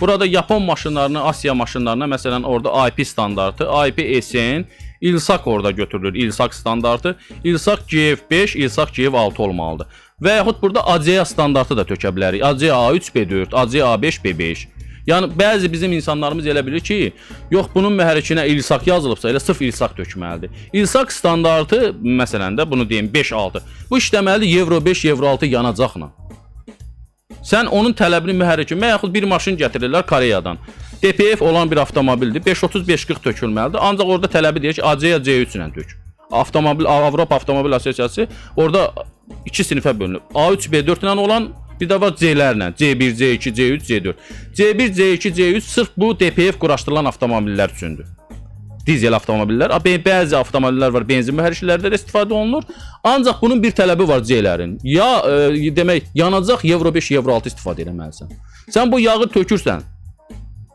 [0.00, 4.64] Burada Yapon maşınlarına, Asiya maşınlarına məsələn orada IP standartı, IP SN,
[5.00, 6.14] İlsak orada götürülür.
[6.14, 9.86] İlsak standartı, İlsak GF5, İlsak GF6 olmalıdır.
[10.22, 12.44] Və yaxud burada ACEA standartı da tökə bilərik.
[12.44, 14.66] ACEA A3 B4, ACEA A5 B5.
[15.10, 17.12] Yəni bəzi bizim insanlarımız elə bilir ki,
[17.50, 20.50] yox bunun mühərrikinə ilsak yazılıbsa, elə sırf ilsak tökməlidir.
[20.72, 23.62] İlsak standartı məsələn də bunu deyim 5-6.
[23.90, 26.10] Bu işləməlidir Euro 5, Euro 6 yanacaqla.
[27.42, 30.58] Sən onun tələbini mühərrikin, və yaxud bir maşın gətirirlər Koreyadan.
[31.02, 32.42] DPF olan bir avtomobildir.
[32.44, 33.80] 530-540 tökülməlidir.
[33.80, 35.96] Ancaq orada tələbi deyir ki, ACEA C3 ilə tök.
[36.30, 38.92] Avtomobil Avropa Avtomobil Assosiasiyası orada
[39.46, 40.22] iki sinifə bölünüb.
[40.34, 41.48] A3, B4 ilə olan
[41.80, 42.70] bir də var C-lərlə.
[42.78, 44.14] C1, C2, C3, C4.
[44.56, 48.08] C1, C2, C3 sırf bu DPF quraşdırılan avtomobillər üçündür.
[48.86, 52.64] Dizel avtomobillər, bəzi avtomobillər var, benzin mühərriklərdə də istifadə olunur.
[53.04, 54.78] Ancaq bunun bir tələbi var C-lərin.
[54.84, 58.32] Ya e, demək, yanacaq Euro 5, Euro 6 istifadə etməlisən.
[58.72, 59.84] Sən bu yağı tökürsən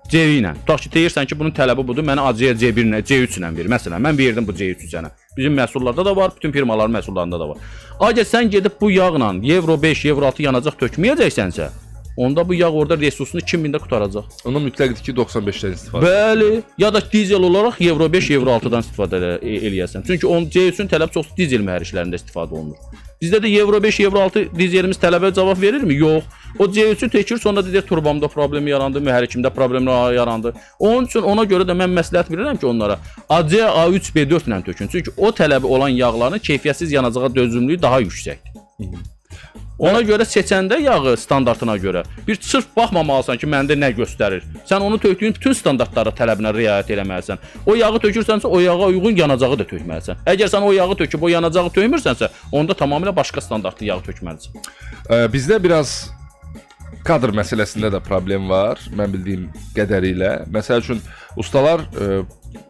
[0.10, 0.54] C ilə.
[0.62, 2.06] Tutaq ki, deyirsən ki, bunun tələbi budur.
[2.06, 3.70] Mənə ACR C1 ilə, C3 ilə ver.
[3.74, 5.10] Məsələn, mən verdim bu C3-ü sənə.
[5.38, 7.58] Bizim məhsullarda da var, bütün firmaların məhsullarında da var.
[8.00, 11.70] Əgər sən gedib bu yağla Euro 5, Euro 6 yanacaq tökməyəcəksənsə,
[12.18, 14.30] onda bu yağ orada resursunu 2000-də qutaracaq.
[14.48, 16.06] Ona mütləqdir ki 95-dən istifadə.
[16.06, 20.08] Bəli, ya da dizel olaraq Euro 5, Euro 6-dan istifadə e- eləyəsən.
[20.08, 23.04] Çünki onun C3-ün tələb çox dizel mühərriklərində istifadə olunur.
[23.26, 25.96] Bizdə də Euro 5, Euro 6 dizelimiz tələbə cavab verirmi?
[25.98, 26.28] Yox.
[26.60, 30.54] O C3-ü tekir, sonra deyir turbamda problem yarandı, mühərrikimdə problemlər yarandı.
[30.80, 34.94] Onun üçün ona görə də mən məsləhət verirəm ki, onlara AC A3 B4 ilə tökün.
[34.94, 38.64] Çünki o tələbi olan yağların keyfiyyətsiz yanacağa dözümlülüyü daha yüksəkdir.
[39.80, 44.46] Ona görə seçəndə yağı standartına görə bir sırf baxmamalısan ki, məndə nə göstərir.
[44.64, 47.44] Sən onu tökdüyün bütün standartlara, tələbinə riayət etməlisən.
[47.68, 50.24] O yağı tökürsənsə, o yağa uyğun yanacağı da tökməlisən.
[50.32, 54.64] Əgər sən o yağı töküb o yanacağı tökmürsənsə, onda tamamilə başqa standartlı yağ tökməlisən.
[55.36, 56.15] Bizdə biraz
[57.06, 60.32] kadr məsələsində də problem var, mən bildiyim qədərilə.
[60.54, 61.02] Məsəl üçün
[61.38, 62.24] ustalar ə,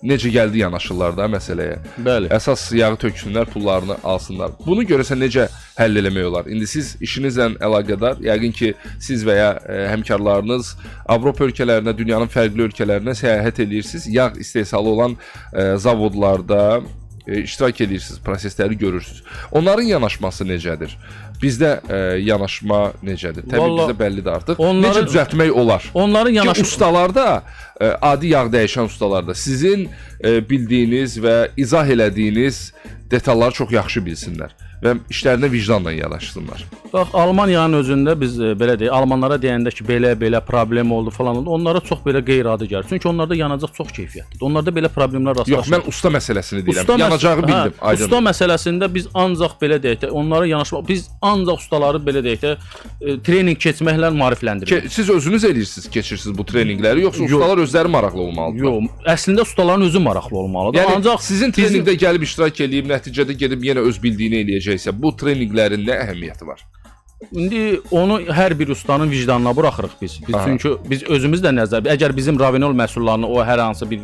[0.06, 1.78] necə gəldi yanaşırlar da məsələyə.
[2.06, 2.32] Bəli.
[2.36, 4.56] Əsas yağı töksünlər, pullarını alsınlar.
[4.66, 6.50] Bunu görəsən necə həll eləmək olar?
[6.52, 8.74] İndi siz işinizlə əlaqədar, yəqin ki,
[9.08, 10.76] siz və ya ə, həmkarlarınız
[11.16, 14.10] Avropa ölkələrinə, dünyanın fərqli ölkələrinə səyahət edirsiniz.
[14.18, 15.18] Yağ istehsalı olan
[15.54, 19.24] ə, zavodlarda e, iştirak edirsiniz, prosesləri görürsüz.
[19.52, 20.92] Onların yanaşması necədir?
[21.42, 23.44] Bizdə e, yanaşma necədir?
[23.50, 24.56] Təbii Vallahi bizdə bəllidir artıq.
[24.60, 25.92] onları- Necə düzəltmək olar?
[25.94, 27.44] Onların yanaşı ustalarda,
[27.82, 29.90] e, adi yağ dəyişən ustalarda sizin
[30.24, 32.72] e, bildiyiniz və izah elədiyiniz
[33.12, 34.50] detalları çox yaxşı bilsinlər
[34.86, 36.66] və işlərinə vicdanla yanaşsınlar.
[36.94, 41.50] Bax Almaniyanın özündə biz e, belə deyək, almanlara deyəndə ki, belə-belə problem oldu falan oldu.
[41.58, 42.86] Onlara çox belə qeyri-adi gəlir.
[42.90, 44.44] Çünki onlarda yanacaq çox keyfiyyətlidir.
[44.48, 45.58] Onlarda belə problemlər rastlaşır.
[45.58, 46.86] Yox, mən usta məsələsini deyirəm.
[46.86, 47.74] Usta Yanacağı hə, bildim.
[47.82, 48.06] Aydın.
[48.06, 52.54] Usta məsələsində biz ancaq belə deyək də, onlara yanaşmaq, biz ancaq ustaları belə deyək də,
[53.02, 54.88] e, treninq keçməklə maarifləndiririk.
[54.88, 57.34] Ke- siz özünüz eləyirsiniz, keçirsiniz bu treninqləri, yoxsa Yox.
[57.34, 58.64] ustalar özləri maraqlı olmalıdır?
[58.70, 60.80] Yox, əslində ustaların özü maraqlı olmalıdır.
[60.80, 64.46] Yəni ancaq sizin treninqdə gəlib iştirak edib, nəticədə gedib yenə öz bildiyini
[64.76, 66.64] eləyəcəksə, bu treninqlərin nə əhəmiyyəti var?
[67.32, 70.20] İndi onu hər bir ustanın vicdanına buraxırıq biz.
[70.28, 70.46] Biz Aha.
[70.46, 74.02] çünki biz özümüz də nəzər əgər bizim Ravenol məhsullarını o hər hansı bir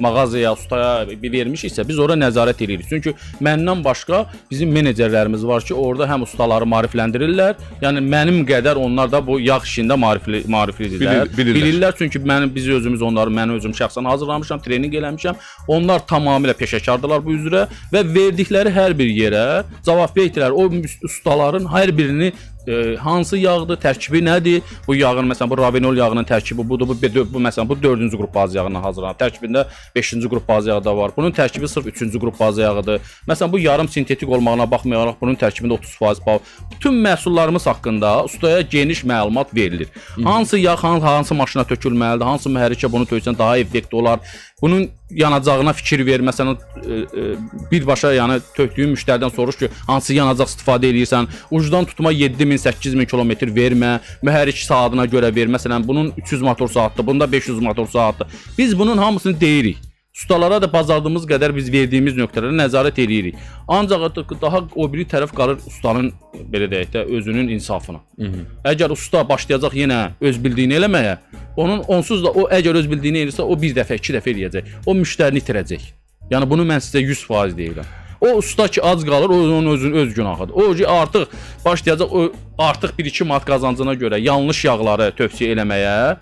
[0.00, 2.86] mağazaya, ustaya vermişiksə biz ora nəzarət edirik.
[2.88, 7.58] Çünki məndən başqa bizim menecerlərimiz var ki, orada həm ustaları maarifləndirirlər.
[7.82, 11.28] Yəni mənim qədər onlar da bu yağ işində maarifli maariflidirlər.
[11.30, 11.60] Bilir- bilirlər.
[11.60, 15.34] bilirlər çünki mənim biz özümüz onları mən özüm şəxsən hazırlamışam, treninq eləmişəm.
[15.68, 19.46] Onlar tamamilə peşəkardırlar bu üzrə və verdikləri hər bir yerə
[19.86, 20.50] cavab verdilər.
[20.50, 20.70] O
[21.04, 22.32] ustaların hər birini
[22.68, 24.62] e, hansı yağdır, tərkibi nədir?
[24.86, 26.88] Bu yağın məsələn bu ravenol yağının tərkibi budur.
[26.88, 29.18] Bu bu, bu məsələn bu 4-cü qrup baz yağından hazırlanır.
[29.20, 31.12] Tərkibində 5-ci qrup baz yağı da var.
[31.16, 33.00] Bunun tərkibi sırf 3-cü qrup baz yağıdır.
[33.28, 36.38] Məsələn bu yarım sintetik olmağına baxmayaraq bunun tərkibində 30% bal.
[36.74, 39.88] Bütün məhsullarımız haqqında ustaya geniş məlumat verilir.
[40.24, 44.20] Hansı yağ hansı, hansı maşına tökülməlidir, hansı mühərrikə bunu töksən daha effektli olar.
[44.62, 46.20] Bunun yanacağına fikir ver.
[46.20, 47.24] Məsələn e, e,
[47.70, 51.26] birbaşa yəni tökdüyün müştəridən soruş ki, hansı yanacaq istifadə edirsən.
[51.50, 53.98] Ucdan tutma 7000 8000 kilometr vermə.
[54.22, 55.50] Mühərrik saatına görə ver.
[55.50, 58.28] Məsələn bunun 300 motor saatdır, bunda 500 motor saatdır.
[58.58, 59.93] Biz bunun hamısını deyirik.
[60.14, 63.38] Ustalara da bacardığımız qədər biz verdiyimiz nöqtələrə nəzarət eləyirik.
[63.66, 66.12] Ancaq daha o biri tərəf qalır ustanın
[66.52, 67.98] belə deyək də özünün insafına.
[68.18, 68.44] Hı -hı.
[68.72, 71.16] Əgər usta başlayacaq yenə öz bildiyini eləməyə,
[71.56, 74.64] onun onsuz da o əgər öz bildiyini eləyirsə, o bir dəfə, iki dəfə eləyəcək.
[74.86, 75.82] O müştərini itirəcək.
[76.30, 77.84] Yəni bunu mən sizə 100% deyirəm.
[78.20, 80.54] O usta ki az qalır, o onun özünün öz günahıdır.
[80.54, 81.26] O ki artıq
[81.64, 86.16] başlayacaq o artıq 1-2 manat qazancına görə yanlış yağları tövsiyə eləməyə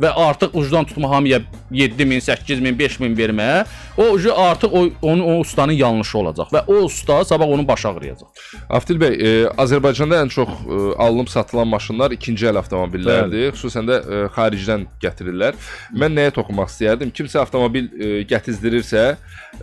[0.00, 3.64] və artıq ucdan tutma hamıya 7000, 8000, 5000 verməyə,
[3.98, 7.86] o ucu artıq o onun o ustanın yanlışı olacaq və o usta sabah onun baş
[7.86, 8.28] ağrıyacaq.
[8.70, 9.32] Aftil bəy, e,
[9.64, 13.54] Azərbaycanda ən çox e, alınıb satılan maşınlar ikinci əl avtomobillərdir.
[13.54, 15.58] Xüsusən də e, xaricdən gətirirlər.
[15.94, 17.14] Mən nəyə toxunmaq istəyərdim?
[17.14, 19.06] Kimsə avtomobil e, gətizdirirsə,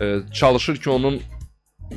[0.00, 1.20] e, çalışır ki, onun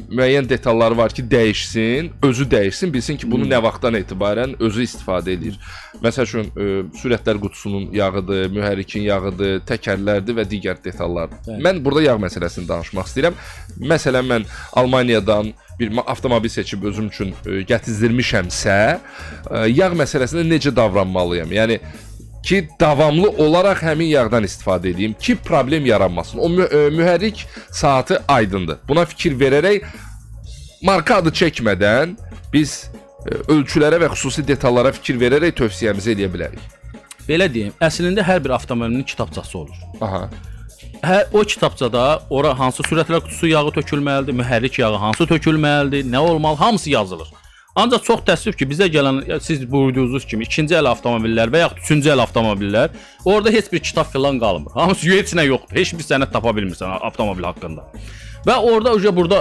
[0.09, 5.33] müəyyən detalları var ki, dəyişsin, özü dəyişsin, bilsin ki, bunu nə vaxtdan etibarən özü istifadə
[5.35, 5.59] edir.
[6.03, 6.69] Məsəl üçün, e,
[7.01, 11.43] sürətlər qutusunun yağıdır, mühərrikin yağıdır, təkərlərdir və digər detallardır.
[11.47, 11.61] Bəli.
[11.67, 13.37] Mən burada yağ məsələsini danışmaq istəyirəm.
[13.93, 21.51] Məsələn, mən Almaniyadan bir avtomobil seçib özüm üçün e, gətizdirmişəmsə, e, yağ məsələsində necə davranmalıyam?
[21.51, 21.79] Yəni
[22.45, 26.39] ki, davamlı olaraq həmin yağdan istifadə edeyim ki, problem yaranmasın.
[26.39, 28.77] O mü e, mühərrik saatı aydındır.
[28.87, 29.83] Buna fikir verərək
[30.85, 32.15] marka adı çəkmədən
[32.53, 32.89] biz
[33.25, 36.73] e, ölçülərə və xüsusi detallara fikir verərək tövsiyəmizi eləyə bilərik.
[37.25, 39.79] Belə deyim, əslində hər bir avtomobilin kitabçası olur.
[40.01, 40.27] Aha.
[41.05, 46.57] Hə, o kitabçada ora hansı sürətlər qutusu yağı tökülməlidir, mühərrik yağı hansı tökülməlidir, nə olmalı,
[46.61, 47.27] hamısı yazılır.
[47.75, 52.13] Ancaq çox təəssüf ki, bizə gələn siz buyurduğunuz kimi ikinci əl avtomobillər və yaxud üçüncü
[52.13, 52.93] əl avtomobillər,
[53.27, 54.71] orada heç bir kitab filan qalmır.
[54.77, 55.75] Hamısı heç nə yoxdur.
[55.75, 57.83] Heç bir sənəd tapa bilmirsən avtomobil haqqında.
[58.47, 59.39] Və orada uca burada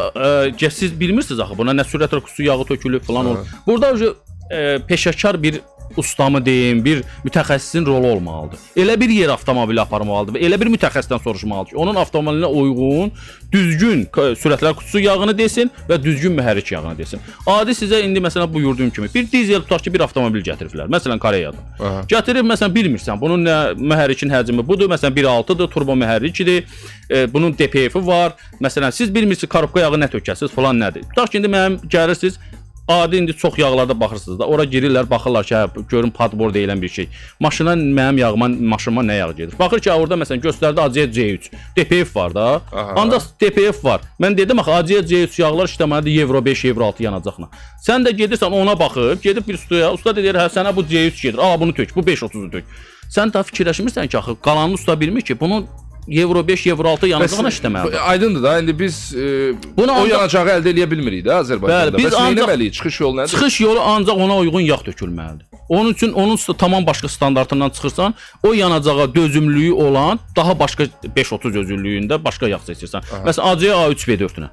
[0.58, 3.54] e, siz bilmirsiniz axı buna nə sürətlər qutusu yağı tökülüb filan olur.
[3.66, 4.10] Burada uca
[4.50, 5.60] e, peşəkar bir
[5.96, 8.58] ustamı deyim, bir mütəxəssisin rolu olmalıdır.
[8.76, 13.12] Elə bir yer avtomobili aparmalıdır və elə bir mütəxəssisdən soruşmalıdır ki, onun avtomobilinə uyğun,
[13.52, 17.20] düzgün sürətlər qutusu yağını desin və düzgün mühərrik yağını desin.
[17.46, 20.90] Adi sizə indi məsələn buyurduğum kimi bir dizel tutaq ki, bir avtomobil gətiriblər.
[20.90, 21.60] Məsələn Koreyadan.
[21.78, 22.02] Aha.
[22.10, 26.64] Gətirib məsələn bilmirsən, bunun nə mühərrikin həcmi budur, məsələn 1.6-dır, turbo mühərrikdir.
[27.10, 28.34] E, bunun DPF-i var.
[28.62, 31.06] Məsələn siz bilmirsiniz korobka yağı nə tökəsiz, falan nədir.
[31.12, 32.40] Tutaq ki, indi mənim gəlirsiniz
[32.88, 36.88] Adi indi çox yağlarda baxırsınız da, ora girirlər, baxırlar ki, hə, görün padbor deyilən bir
[36.88, 37.08] şey.
[37.40, 39.54] Maşına mənim yağıma, maşınıma nə yağ gedir?
[39.58, 41.48] Baxır ki, orada məsələn göstərdi ACS C3.
[41.76, 42.44] DPF var da.
[42.72, 42.94] Aha.
[43.00, 44.00] Ancaq DPF var.
[44.20, 47.48] Mən dedim axı ACS C3 yağlar işləməlidir Euro 5, Euro 6 yanacaqla.
[47.86, 51.38] Sən də gedirsən ona baxıb, gedib bir ustaya, usta deyir, hə sənə bu C3 gedir.
[51.38, 52.64] Aa bunu tök, bu 530-u tök.
[53.08, 55.64] Sən daha fikirləşmirsən ki, axı qalanını usta bilmir ki, bunu
[56.08, 57.98] Euro 5, Euro 6 yanacaqla işləməlidir.
[57.98, 61.96] Aydındır da, indi biz e, Bunu o ancaq- yanacağı əldə eləyə bilmirik də Azərbaycanda.
[61.96, 62.72] Bəli, biz Bəs ancaq- etməliyik?
[62.72, 63.30] Çıxış yolu nədir?
[63.30, 65.46] Çıxış yolu ancaq ona uyğun yağ tökülməlidir.
[65.68, 70.84] Onun üçün onun tamam başqa standartından çıxırsan, o yanacağa dözümlülüyü olan daha başqa
[71.16, 73.02] 530 özünlüyündə başqa yağ seçirsən.
[73.26, 74.48] Məsələn ACE A3 B4-ünə.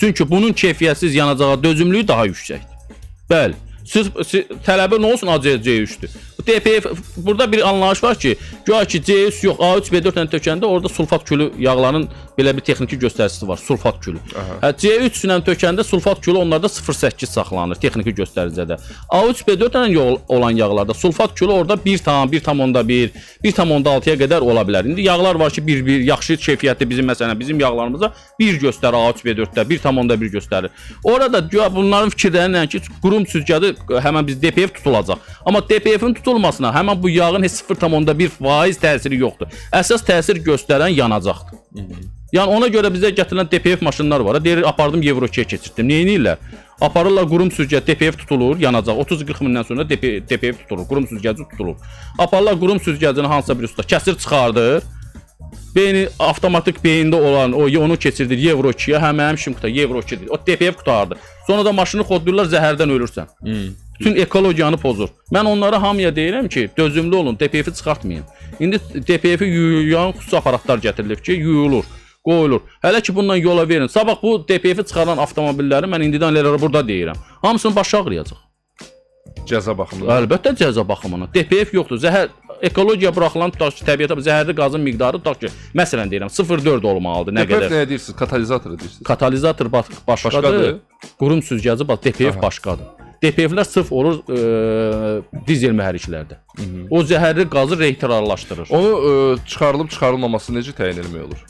[0.00, 2.72] Çünki bunun keyfiyyətsiz yanacağa dözümlülüyü daha yüksəkdir.
[3.30, 3.54] Bəli.
[3.84, 6.10] Siz, siz tələbə nə olsun ACE C3-dür.
[6.38, 10.64] Bu DPF burada bir anlayış var ki, güya ki C3 yox, A3 B4 ilə tökəndə
[10.66, 14.18] orada sulfat külü yağların belə bir texniki göstəricisi var, sulfat külü.
[14.62, 18.78] Hə C3 ilə tökəndə sulfat külü onlarda 0.8 saxlanır texniki göstəricidə.
[19.12, 23.10] A3 B4 ilə yol- olan yağlarda sulfat külü orada 1 tam, 1 tam onda 1,
[23.44, 24.88] 1 tam onda 6-ya qədər ola bilər.
[24.90, 29.68] İndi yağlar var ki, 1-1 yaxşı keyfiyyətli bizim məsələn bizim yağlarımıza 1 göstərir A3 B4-də,
[29.70, 30.68] 1 tam onda 1 göstərir.
[31.04, 33.73] Orada güya bunların fikirlərinlə ki, qurum süzgəci
[34.06, 35.18] həmin biz DPF tutulacaq.
[35.46, 39.52] Amma DPF-in tutulmasına həmin bu yağın heç 0.1% təsiri yoxdur.
[39.72, 41.58] Əsas təsir göstərən yanacaqdır.
[42.34, 44.40] Yəni ona görə bizə gətirilən DPF maşınlar var.
[44.44, 45.86] Deyir apardım Euro 2-yə keçirtdim.
[45.86, 46.40] Nə edirlər?
[46.82, 48.98] Aparırlar qurum süzgəc DPF tutulur, yanacaq.
[49.04, 51.76] 30-40 mindən sonra DP, DPF tutulur, qurum süzgəci tutulur.
[52.18, 54.82] Aparırlar qurum süzgəcini hansısa bir usta kəsir çıxardır.
[55.74, 60.28] Beyni avtomatik beyində olan o onu keçirdir Euro 2-yə, həm mənim şimqda Euro 2-dir.
[60.30, 61.18] O DPF qutardı.
[61.46, 63.26] Sonra da maşını kodlayırlar, zəhərdən ölürsən.
[63.40, 63.74] Hmm.
[63.98, 65.08] Bütün ekologiyanı pozur.
[65.32, 68.24] Mən onlara hamıya deyirəm ki, dözümlü olun, DPF-i çıxartmayın.
[68.60, 71.84] İndi DPF-i yuyan xüsusi aparatlar gətirilib ki, yuyulur,
[72.24, 72.60] qoyulur.
[72.82, 73.86] Hələ ki bundan yola verin.
[73.86, 77.18] Sabah bu DPF-i çıxaran avtomobilləri mən indidən elə burada deyirəm.
[77.42, 78.38] Hamısını başa ağrıyacaq.
[79.48, 80.22] Cəza baxımından.
[80.22, 81.28] Əlbəttə cəza baxımından.
[81.34, 82.00] DPF yoxdur.
[82.00, 82.28] Zəhər
[82.68, 87.36] ekologiya buraxılan tutaq ki, təbiətə zəhərli qazın miqdarı tutaq ki, məsələn deyirəm 0.4 olmalıdır.
[87.38, 87.70] Nə qədər?
[87.72, 88.16] nə deyirsiniz?
[88.18, 89.06] Katalizator deyirsiniz.
[89.06, 90.34] Katalizator baş, başqadır.
[90.34, 90.76] Başqadır.
[91.20, 92.42] Qurum süzgəci bax DPF Aha.
[92.42, 92.92] başqadır.
[93.24, 94.40] DPF-lər sırf olur e,
[95.46, 96.40] dizel mühərriklərdə.
[96.90, 98.72] O zəhərli qazı reyterarlaşdırır.
[98.74, 99.14] Onu ə,
[99.48, 101.46] çıxarılıb çıxarılmaması necə təyin etmək olur?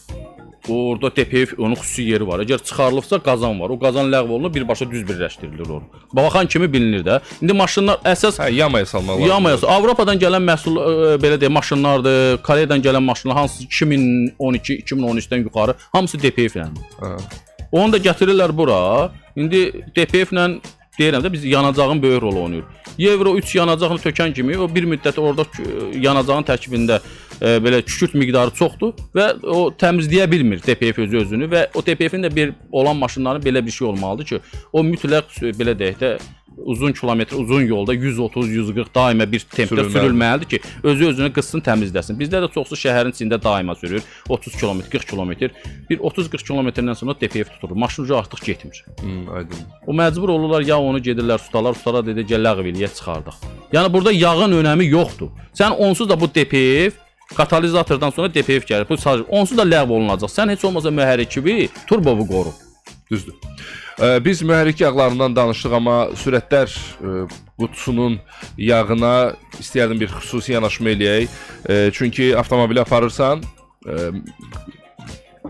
[0.68, 2.40] Orada DPF onun xüsusi yeri var.
[2.40, 3.70] Əgər çıxarılıbsa qazan var.
[3.70, 5.82] O qazan ləğv olunur, birbaşa düz birləşdirilir o.
[6.12, 7.18] Baxan kimi bilinir də.
[7.42, 9.28] İndi maşınlar əsas Hə, yamaya salmaq lazım.
[9.28, 9.68] Yamayası.
[9.68, 10.86] Avropadan gələn məhsul ə,
[11.20, 12.38] belə deyək, maşınlardır.
[12.42, 16.70] Koreyadan gələn maşınlar hansı 2012, 2013-dən yuxarı hamısı DPF-lə.
[17.00, 17.12] Hə.
[17.72, 19.10] Onu da gətirirlər bura.
[19.36, 20.48] İndi DPF-lə
[20.98, 22.64] deyirəm də biz yanacağın böyük rol oynayır.
[22.98, 27.00] Euro 3 yanacağını tökən kimi o bir müddət orada kü- yanacağın tərkibində
[27.40, 32.22] e, belə kükürt miqdarı çoxdur və o təmizləyə bilmir DPF özü özünü və o DPF-in
[32.22, 34.40] də bir olan maşınların belə bir şey olmalıdır ki,
[34.72, 36.16] o mütləq e, belə deyək də
[36.56, 39.98] uzun kilometr, uzun yolda 130-140 daima bir tempdə Sürülməlidir.
[39.98, 42.18] sürülməlidir ki, özü özünü qıssın, təmizləsin.
[42.20, 44.02] Bizdə də çoxsu şəhərin içində daima sürür.
[44.28, 45.30] 30 km, 40 km.
[45.90, 47.76] Bir 30-40 kilometrdən sonra DPF tutulur.
[47.76, 48.84] Maşın ucu artıq getmir.
[49.00, 49.56] Hmm, aydın.
[49.86, 53.34] O məcbur olurlar ya onu gedirlər ustalar, ustalar dedi gəl ləğv eləyə çıxardıq.
[53.72, 55.28] Yəni burada yağın önəmi yoxdur.
[55.54, 56.94] Sən onsuz da bu DPF
[57.36, 58.88] katalizatordan sonra DPF gəlir.
[58.88, 60.30] Bu sadəcə onsuz da ləğv olunacaq.
[60.30, 62.52] Sən heç olmasa mühərriki turbovu qoru.
[63.10, 63.34] Düzdür.
[63.98, 67.26] Biz mühərrik yağlarından danışdıq, amma sürətlər ə,
[67.60, 68.16] qutusunun
[68.58, 69.12] yağına
[69.60, 71.36] istəyərdim bir xüsusi yanaşma eləyək.
[71.70, 73.44] Ə, Çünki avtomobili aparırsan,
[73.86, 74.08] ə,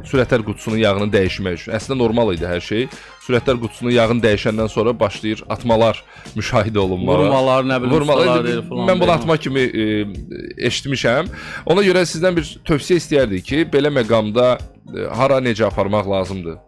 [0.05, 1.73] sürətlər qutusunun yağını dəyişmək üçün.
[1.79, 2.85] Əslində normal idi hər şey.
[3.25, 6.03] Sürətlər qutusunun yağını dəyişəndən sonra başlayır atmalar
[6.37, 7.17] müşahidə olunmağa.
[7.23, 8.45] Vurmalar, nə bilim, Vurmalar.
[8.45, 8.91] deyir falan.
[8.91, 9.89] Mən bunu atma kimi e,
[10.69, 11.33] eşitmişəm.
[11.73, 16.61] Ona görə sizdən bir tövsiyə istəyərdik ki, belə məqamda e, hara necə aparmaq lazımdır?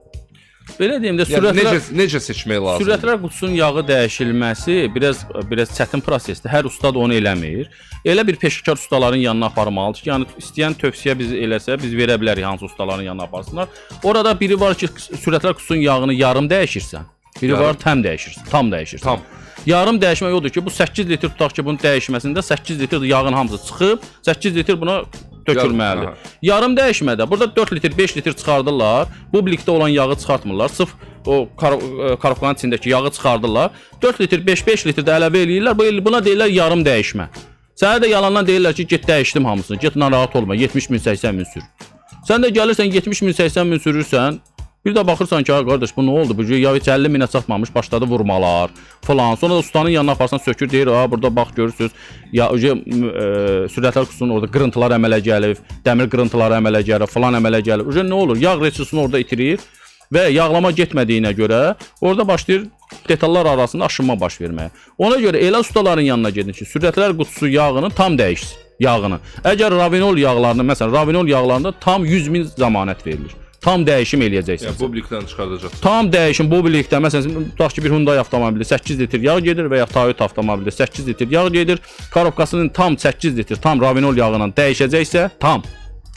[0.76, 2.84] Belə deyim də Yəni sürətlər necə necə seçmək lazımdır?
[2.84, 6.50] Sürətlər qutusunun yağı dəyişilməsi biraz biraz çətin prosesdir.
[6.52, 7.70] Hər usta da onu eləmir.
[8.04, 12.44] Elə bir peşəkar ustaların yanına aparmalıdır ki, yəni istəyən tövsiyə biz eləsə, biz verə bilərik
[12.44, 13.68] hansı ustaların yanına aparsınlar.
[14.02, 14.90] Orada biri var ki,
[15.22, 17.08] sürətlər qutusunun yağını yarım dəyişirsən.
[17.42, 17.64] Biri Yarım.
[17.64, 19.04] var tam dəyişirsən, tam dəyişirsən.
[19.04, 19.24] Tam.
[19.66, 23.66] Yarım dəyişmək odur ki, bu 8 litr tutaq ki, bunun dəyişməsində 8 litr yağın hamısı
[23.66, 25.02] çıxıb, 8 litr buna
[25.46, 26.12] tökülməlidir.
[26.12, 26.36] Aha.
[26.42, 29.08] Yarım dəyişmədə burada 4 litr, 5 litr çıxardırlar.
[29.32, 30.68] Bu blikdə olan yağı çıxartmırlar.
[30.68, 30.94] Sırf
[31.26, 33.70] o e, karobkanın içindəki yağı çıxardırlar.
[34.02, 35.78] 4 litr, 5-5 litr də əlavə eləyirlər.
[35.78, 37.28] Bu buna deyirlər yarım dəyişmə.
[37.76, 39.76] Sənə də yalandan deyirlər ki, get dəyişdim hamısını.
[39.78, 40.54] Get narahat olma.
[40.54, 41.62] 70 min, 80 min sür.
[42.28, 44.38] Sən də gəlirsən 70 min, 80 min sürürsən.
[44.86, 46.34] Bir də baxırsan ki, ay qardaş bu nə oldu?
[46.38, 48.70] Bu ya heç 50 minə çatmamış, başladı vurmalar
[49.02, 49.34] falan.
[49.34, 51.90] Sonra da ustanın yanına aparsan sökür deyir, "Ha, burada bax görürsüz,
[52.32, 52.70] ya öcə
[53.74, 57.86] sürətlər qutusunun orada qırıntılar əmələ gəlib, dəmir qırıntıları əmələ gəlib, falan əmələ gəlib.
[57.90, 58.36] Öcə nə olur?
[58.36, 59.58] Yağ resirsini orada itirir
[60.14, 62.66] və yağlama getmədiyinə görə orada başlayır
[63.08, 64.70] detallar arasında aşınma baş verməyə.
[64.98, 68.54] Ona görə elə ustaların yanına gedin ki, sürətlər qutusu yağını tam dəyişsin.
[68.80, 69.18] Yağını.
[69.44, 73.45] Əgər ravinol yağlarını, məsələn, ravinol yağlarında tam 100 min zəmanət verilir.
[73.66, 74.68] Tam dəyişim eləyəcəksən.
[74.68, 75.72] Yəni publikdən çıxardacaq.
[75.82, 79.80] Tam dəyişim bu birlikdə məsələn tutaq ki bir Hyundai avtomobili 8 litr yağ gedir və
[79.80, 81.80] ya Toyota avtomobili 8 litr yağ gedir.
[82.14, 85.66] Karobkasının tam 8 litr tam ravinol yağı ilə dəyişəcəksə tam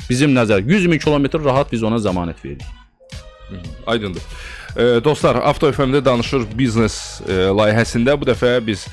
[0.09, 2.69] bizim nəzər 100 min kilometr rahat biz ona zəmanət veririk.
[3.87, 4.21] Aydındır.
[4.77, 8.85] E, dostlar, Avto FM-də danışır biznes e, layihəsində bu dəfə biz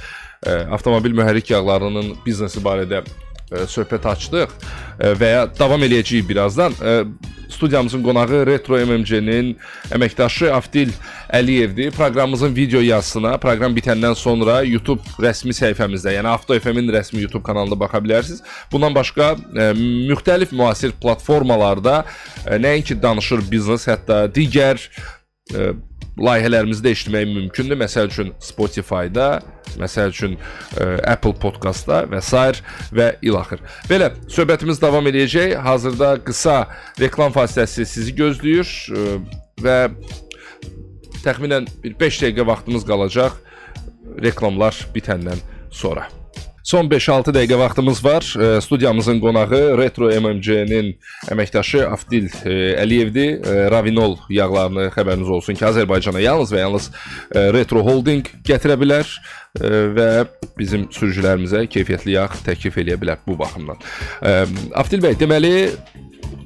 [0.47, 3.05] e, avtomobil mühərrik yağlarının biznesi barədə
[3.51, 4.53] söhbət açdıq
[5.21, 6.75] və ya davam eləyəcəyik birazdan.
[7.49, 9.53] Studiyamızın qonağı Retro MMC-nin
[9.95, 10.91] əməkdaşı Avdil
[11.33, 11.91] Əliyevdir.
[11.95, 17.79] Proqramımızın video yazısına proqram bitəndən sonra YouTube rəsmi səhifəmizdə, yəni Avto FM-in rəsmi YouTube kanalında
[17.81, 18.43] baxa bilərsiniz.
[18.73, 19.71] Bundan başqa e,
[20.11, 22.05] müxtəlif müasir platformalarda
[22.47, 24.83] e, nəinki danışır biznes, hətta digər
[25.55, 25.71] e,
[26.19, 27.79] layihələrimizdə eşitmək mümkündür.
[27.81, 29.41] Məsəl üçün Spotify-da,
[29.81, 32.61] məsəl üçün e, Apple Podcast-da və sair
[32.97, 33.63] və ilaxır.
[33.91, 35.57] Belə söhbətimiz davam eləyəcək.
[35.67, 36.59] Hazırda qısa
[37.01, 39.19] reklam fasiləsi sizi gözləyir e,
[39.63, 39.79] və
[41.25, 43.43] təxminən bir 5 dəqiqə vaxtımız qalacaq
[44.23, 46.09] reklamlar bitəndən sonra.
[46.67, 48.27] Son 5-6 dəqiqə vaxtımız var.
[48.43, 50.89] E, studiyamızın qonağı Retro MMC-nin
[51.31, 53.37] əməkdaşı Afdil e, Əliyevdir.
[53.39, 59.07] E, Ravinol yağlarını xəbəriniz olsun ki, Azərbaycana yalnız və yalnız e, Retro Holding gətirə bilər
[59.07, 60.11] e, və
[60.59, 63.79] bizim sürücülərimizə keyfiyyətli yağ təklif eləyə bilər bu baxımdan.
[64.27, 64.35] E,
[64.75, 65.55] Afdil bəy, deməli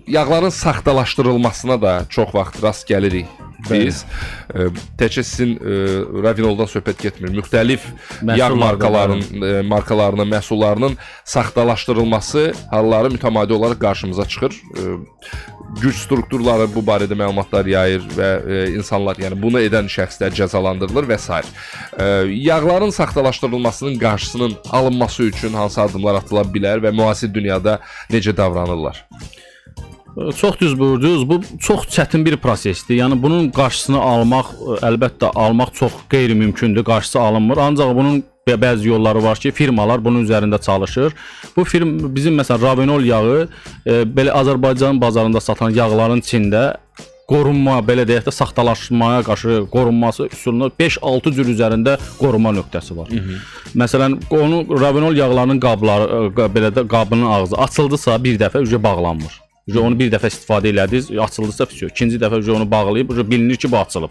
[0.05, 3.41] yağların saxtalaşdırılmasına da çox vaxt rast gəlirik
[3.71, 4.05] biz.
[4.55, 4.69] E,
[5.01, 5.79] təkcə sizin e,
[6.25, 7.33] Ravinoldan söhbət getmir.
[7.37, 7.87] Müxtəlif
[8.37, 14.57] yağ markalarının e, markalarının, məhsullarının saxtalaşdırılması halları mütəmadi olaraq qarşımıza çıxır.
[15.81, 18.31] Güc strukturları bu barədə məlumatlar yayır və
[18.75, 21.43] insanlar, yəni bunu edən şəxslər cəzalandırılır və s.
[22.27, 27.79] Yağların saxtalaşdırılmasının qarşısının alınması üçün hansı addımlar atıla bilər və müasir dünyada
[28.11, 29.07] necə davranırlar?
[30.37, 31.29] Çox düz buyurdunuz.
[31.29, 32.97] Bu çox çətin bir prosesdir.
[32.97, 34.53] Yəni bunun qarşısını almaq
[34.83, 36.85] əlbəttə almaq çox qeyri-mümkündür.
[36.85, 37.57] Qarşısı alınmır.
[37.57, 41.15] Ancaq bunun bə- bəzi yolları var ki, firmalar bunun üzərində çalışır.
[41.57, 43.49] Bu firm bizim məsələn Ravenol yağı
[43.87, 46.65] e, belə Azərbaycan bazarında satılan yağların içində
[47.31, 53.09] qorunma, belə deyək də saxtalaşmaya qarşı qorunması üsulunu 5-6 cür üzərində qorunma nöqtəsi var.
[53.11, 53.37] Hı -hı.
[53.77, 59.50] Məsələn, onun Ravenol yağlarının qabları belə də qabının ağzı açıldısa bir dəfə ücə bağlanmır.
[59.79, 61.93] Onu bir dəfə istifadə elədiniz, açıldısa pis yox.
[61.93, 64.11] İkinci dəfə onu bağlayıb, bilinir ki, bu açılıb.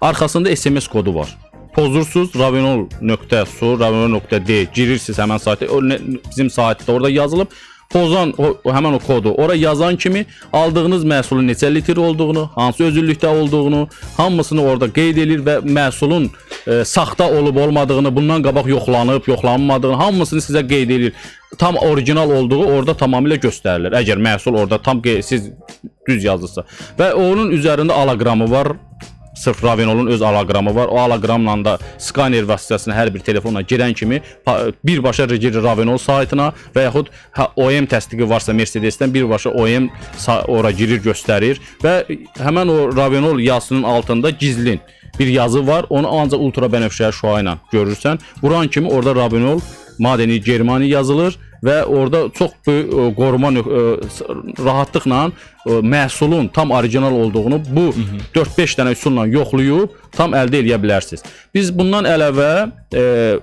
[0.00, 1.38] Arxasında SMS kodu var.
[1.74, 5.66] Pozursuz ravenol.su, ravenol.d girirsiniz həmin sayta.
[5.66, 5.82] O
[6.30, 7.46] bizim saytda orada yazılıb.
[7.90, 13.26] Pozan o, həmin o kodu ora yazan kimi aldığınız məhsulun neçə litr olduğunu, hansı özüllükdə
[13.26, 16.28] olduğunu, hamısını orada qeyd edir və məhsulun
[16.66, 21.12] e, saxta olub olmadığını, bundan qabaq yoxlanıb, yoxlanmadığını hamısını sizə qeyd edir.
[21.58, 23.94] Tam orijinal olduğu orada tamamilə göstərilir.
[23.94, 25.52] Əgər məhsul orada tam siz
[26.08, 26.66] düz yazırsa
[26.98, 28.74] və onun üzərində aloqramı var.
[29.36, 30.86] Sırf Ravenolun öz aloqramı var.
[30.90, 34.22] O aloqramla da skaner vasitəsilə hər bir telefonla girən kimi
[34.84, 37.06] birbaşa girir Ravenol saytına və yaxud
[37.36, 39.88] ha, OEM təsdiqi varsa Mercedes-dən birbaşa OEM
[40.48, 41.94] ora girir, göstərir və
[42.40, 44.80] həmin o Ravenol yazısının altında gizlin
[45.18, 45.84] bir yazı var.
[45.90, 48.18] Onu ancaq ultra bənövşəyi şüa ilə görürsən.
[48.42, 49.60] Vuran kimi orada Ravenol
[49.98, 53.50] Madeni Germani yazılır və orada çox böyük ə, qoruma
[54.12, 54.24] s-
[54.64, 55.30] rahatlıqla
[55.66, 57.90] ə, məhsulun tam orijinal olduğunu bu
[58.34, 61.22] 4-5 dənə üsulla yoxlayıb tam əldə edə bilərsiniz.
[61.54, 63.02] Biz bundan əlavə ə,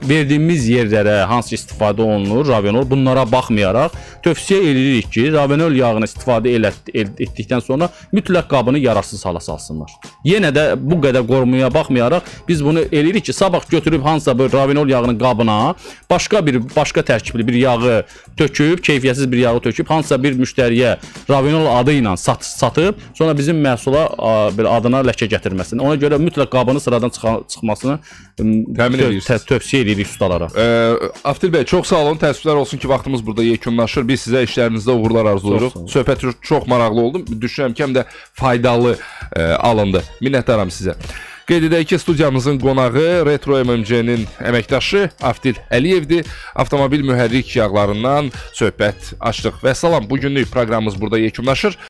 [0.10, 3.94] verdiyimiz yerlərə hansı istifadə olunur Ravenol bunlara baxmayaraq
[4.26, 9.92] tövsiyə edirik ki, Ravenol yağını istifadə elət, el- etdikdən sonra mütləq qabını yararsız hala salsınlar.
[10.26, 14.90] Yenə də bu qədər qorumaya baxmayaraq biz bunu eləyirik ki, sabah götürüb hansısa bir Ravenol
[14.90, 15.76] yağının qabına
[16.10, 18.04] başqa bir başqa tərkibli bir yağı
[18.38, 20.98] töküb, keyfiyyətsiz bir yağı töküb hansısa bir müştəriyə
[21.30, 25.80] Ravenol adı ilə sat, satıb, sonra bizim məhsula a, bir adına ləkə gətirməsin.
[25.82, 28.00] Ona görə mütləq qabını sıradan çıxa, çıxmasını
[28.40, 29.46] Təmin edirsiniz.
[29.50, 30.48] tövsiyə edirik ustalara.
[30.54, 32.18] Ə, Aftil bəy, çox sağ olun.
[32.22, 34.08] Təəssüflər olsun ki, vaxtımız burada yekunlaşır.
[34.08, 35.76] Biz sizə işlərinizdə uğurlar arzulayırıq.
[35.94, 37.26] Söhbət çox- çox maraqlı oldu.
[37.42, 38.96] Düşünürəm ki, həm də faydalı
[39.36, 40.02] ə, alındı.
[40.22, 40.96] Minnətdaram sizə.
[41.44, 46.24] Qeyd edək ki, studiyamızın qonağı Retro MMC-nin əməkdaşı Aftil Əliyevdir.
[46.56, 49.58] Avtomobil mühərrik yağlarından söhbət açdıq.
[49.66, 51.76] Və salam, bu günlük proqramımız burada yekunlaşır.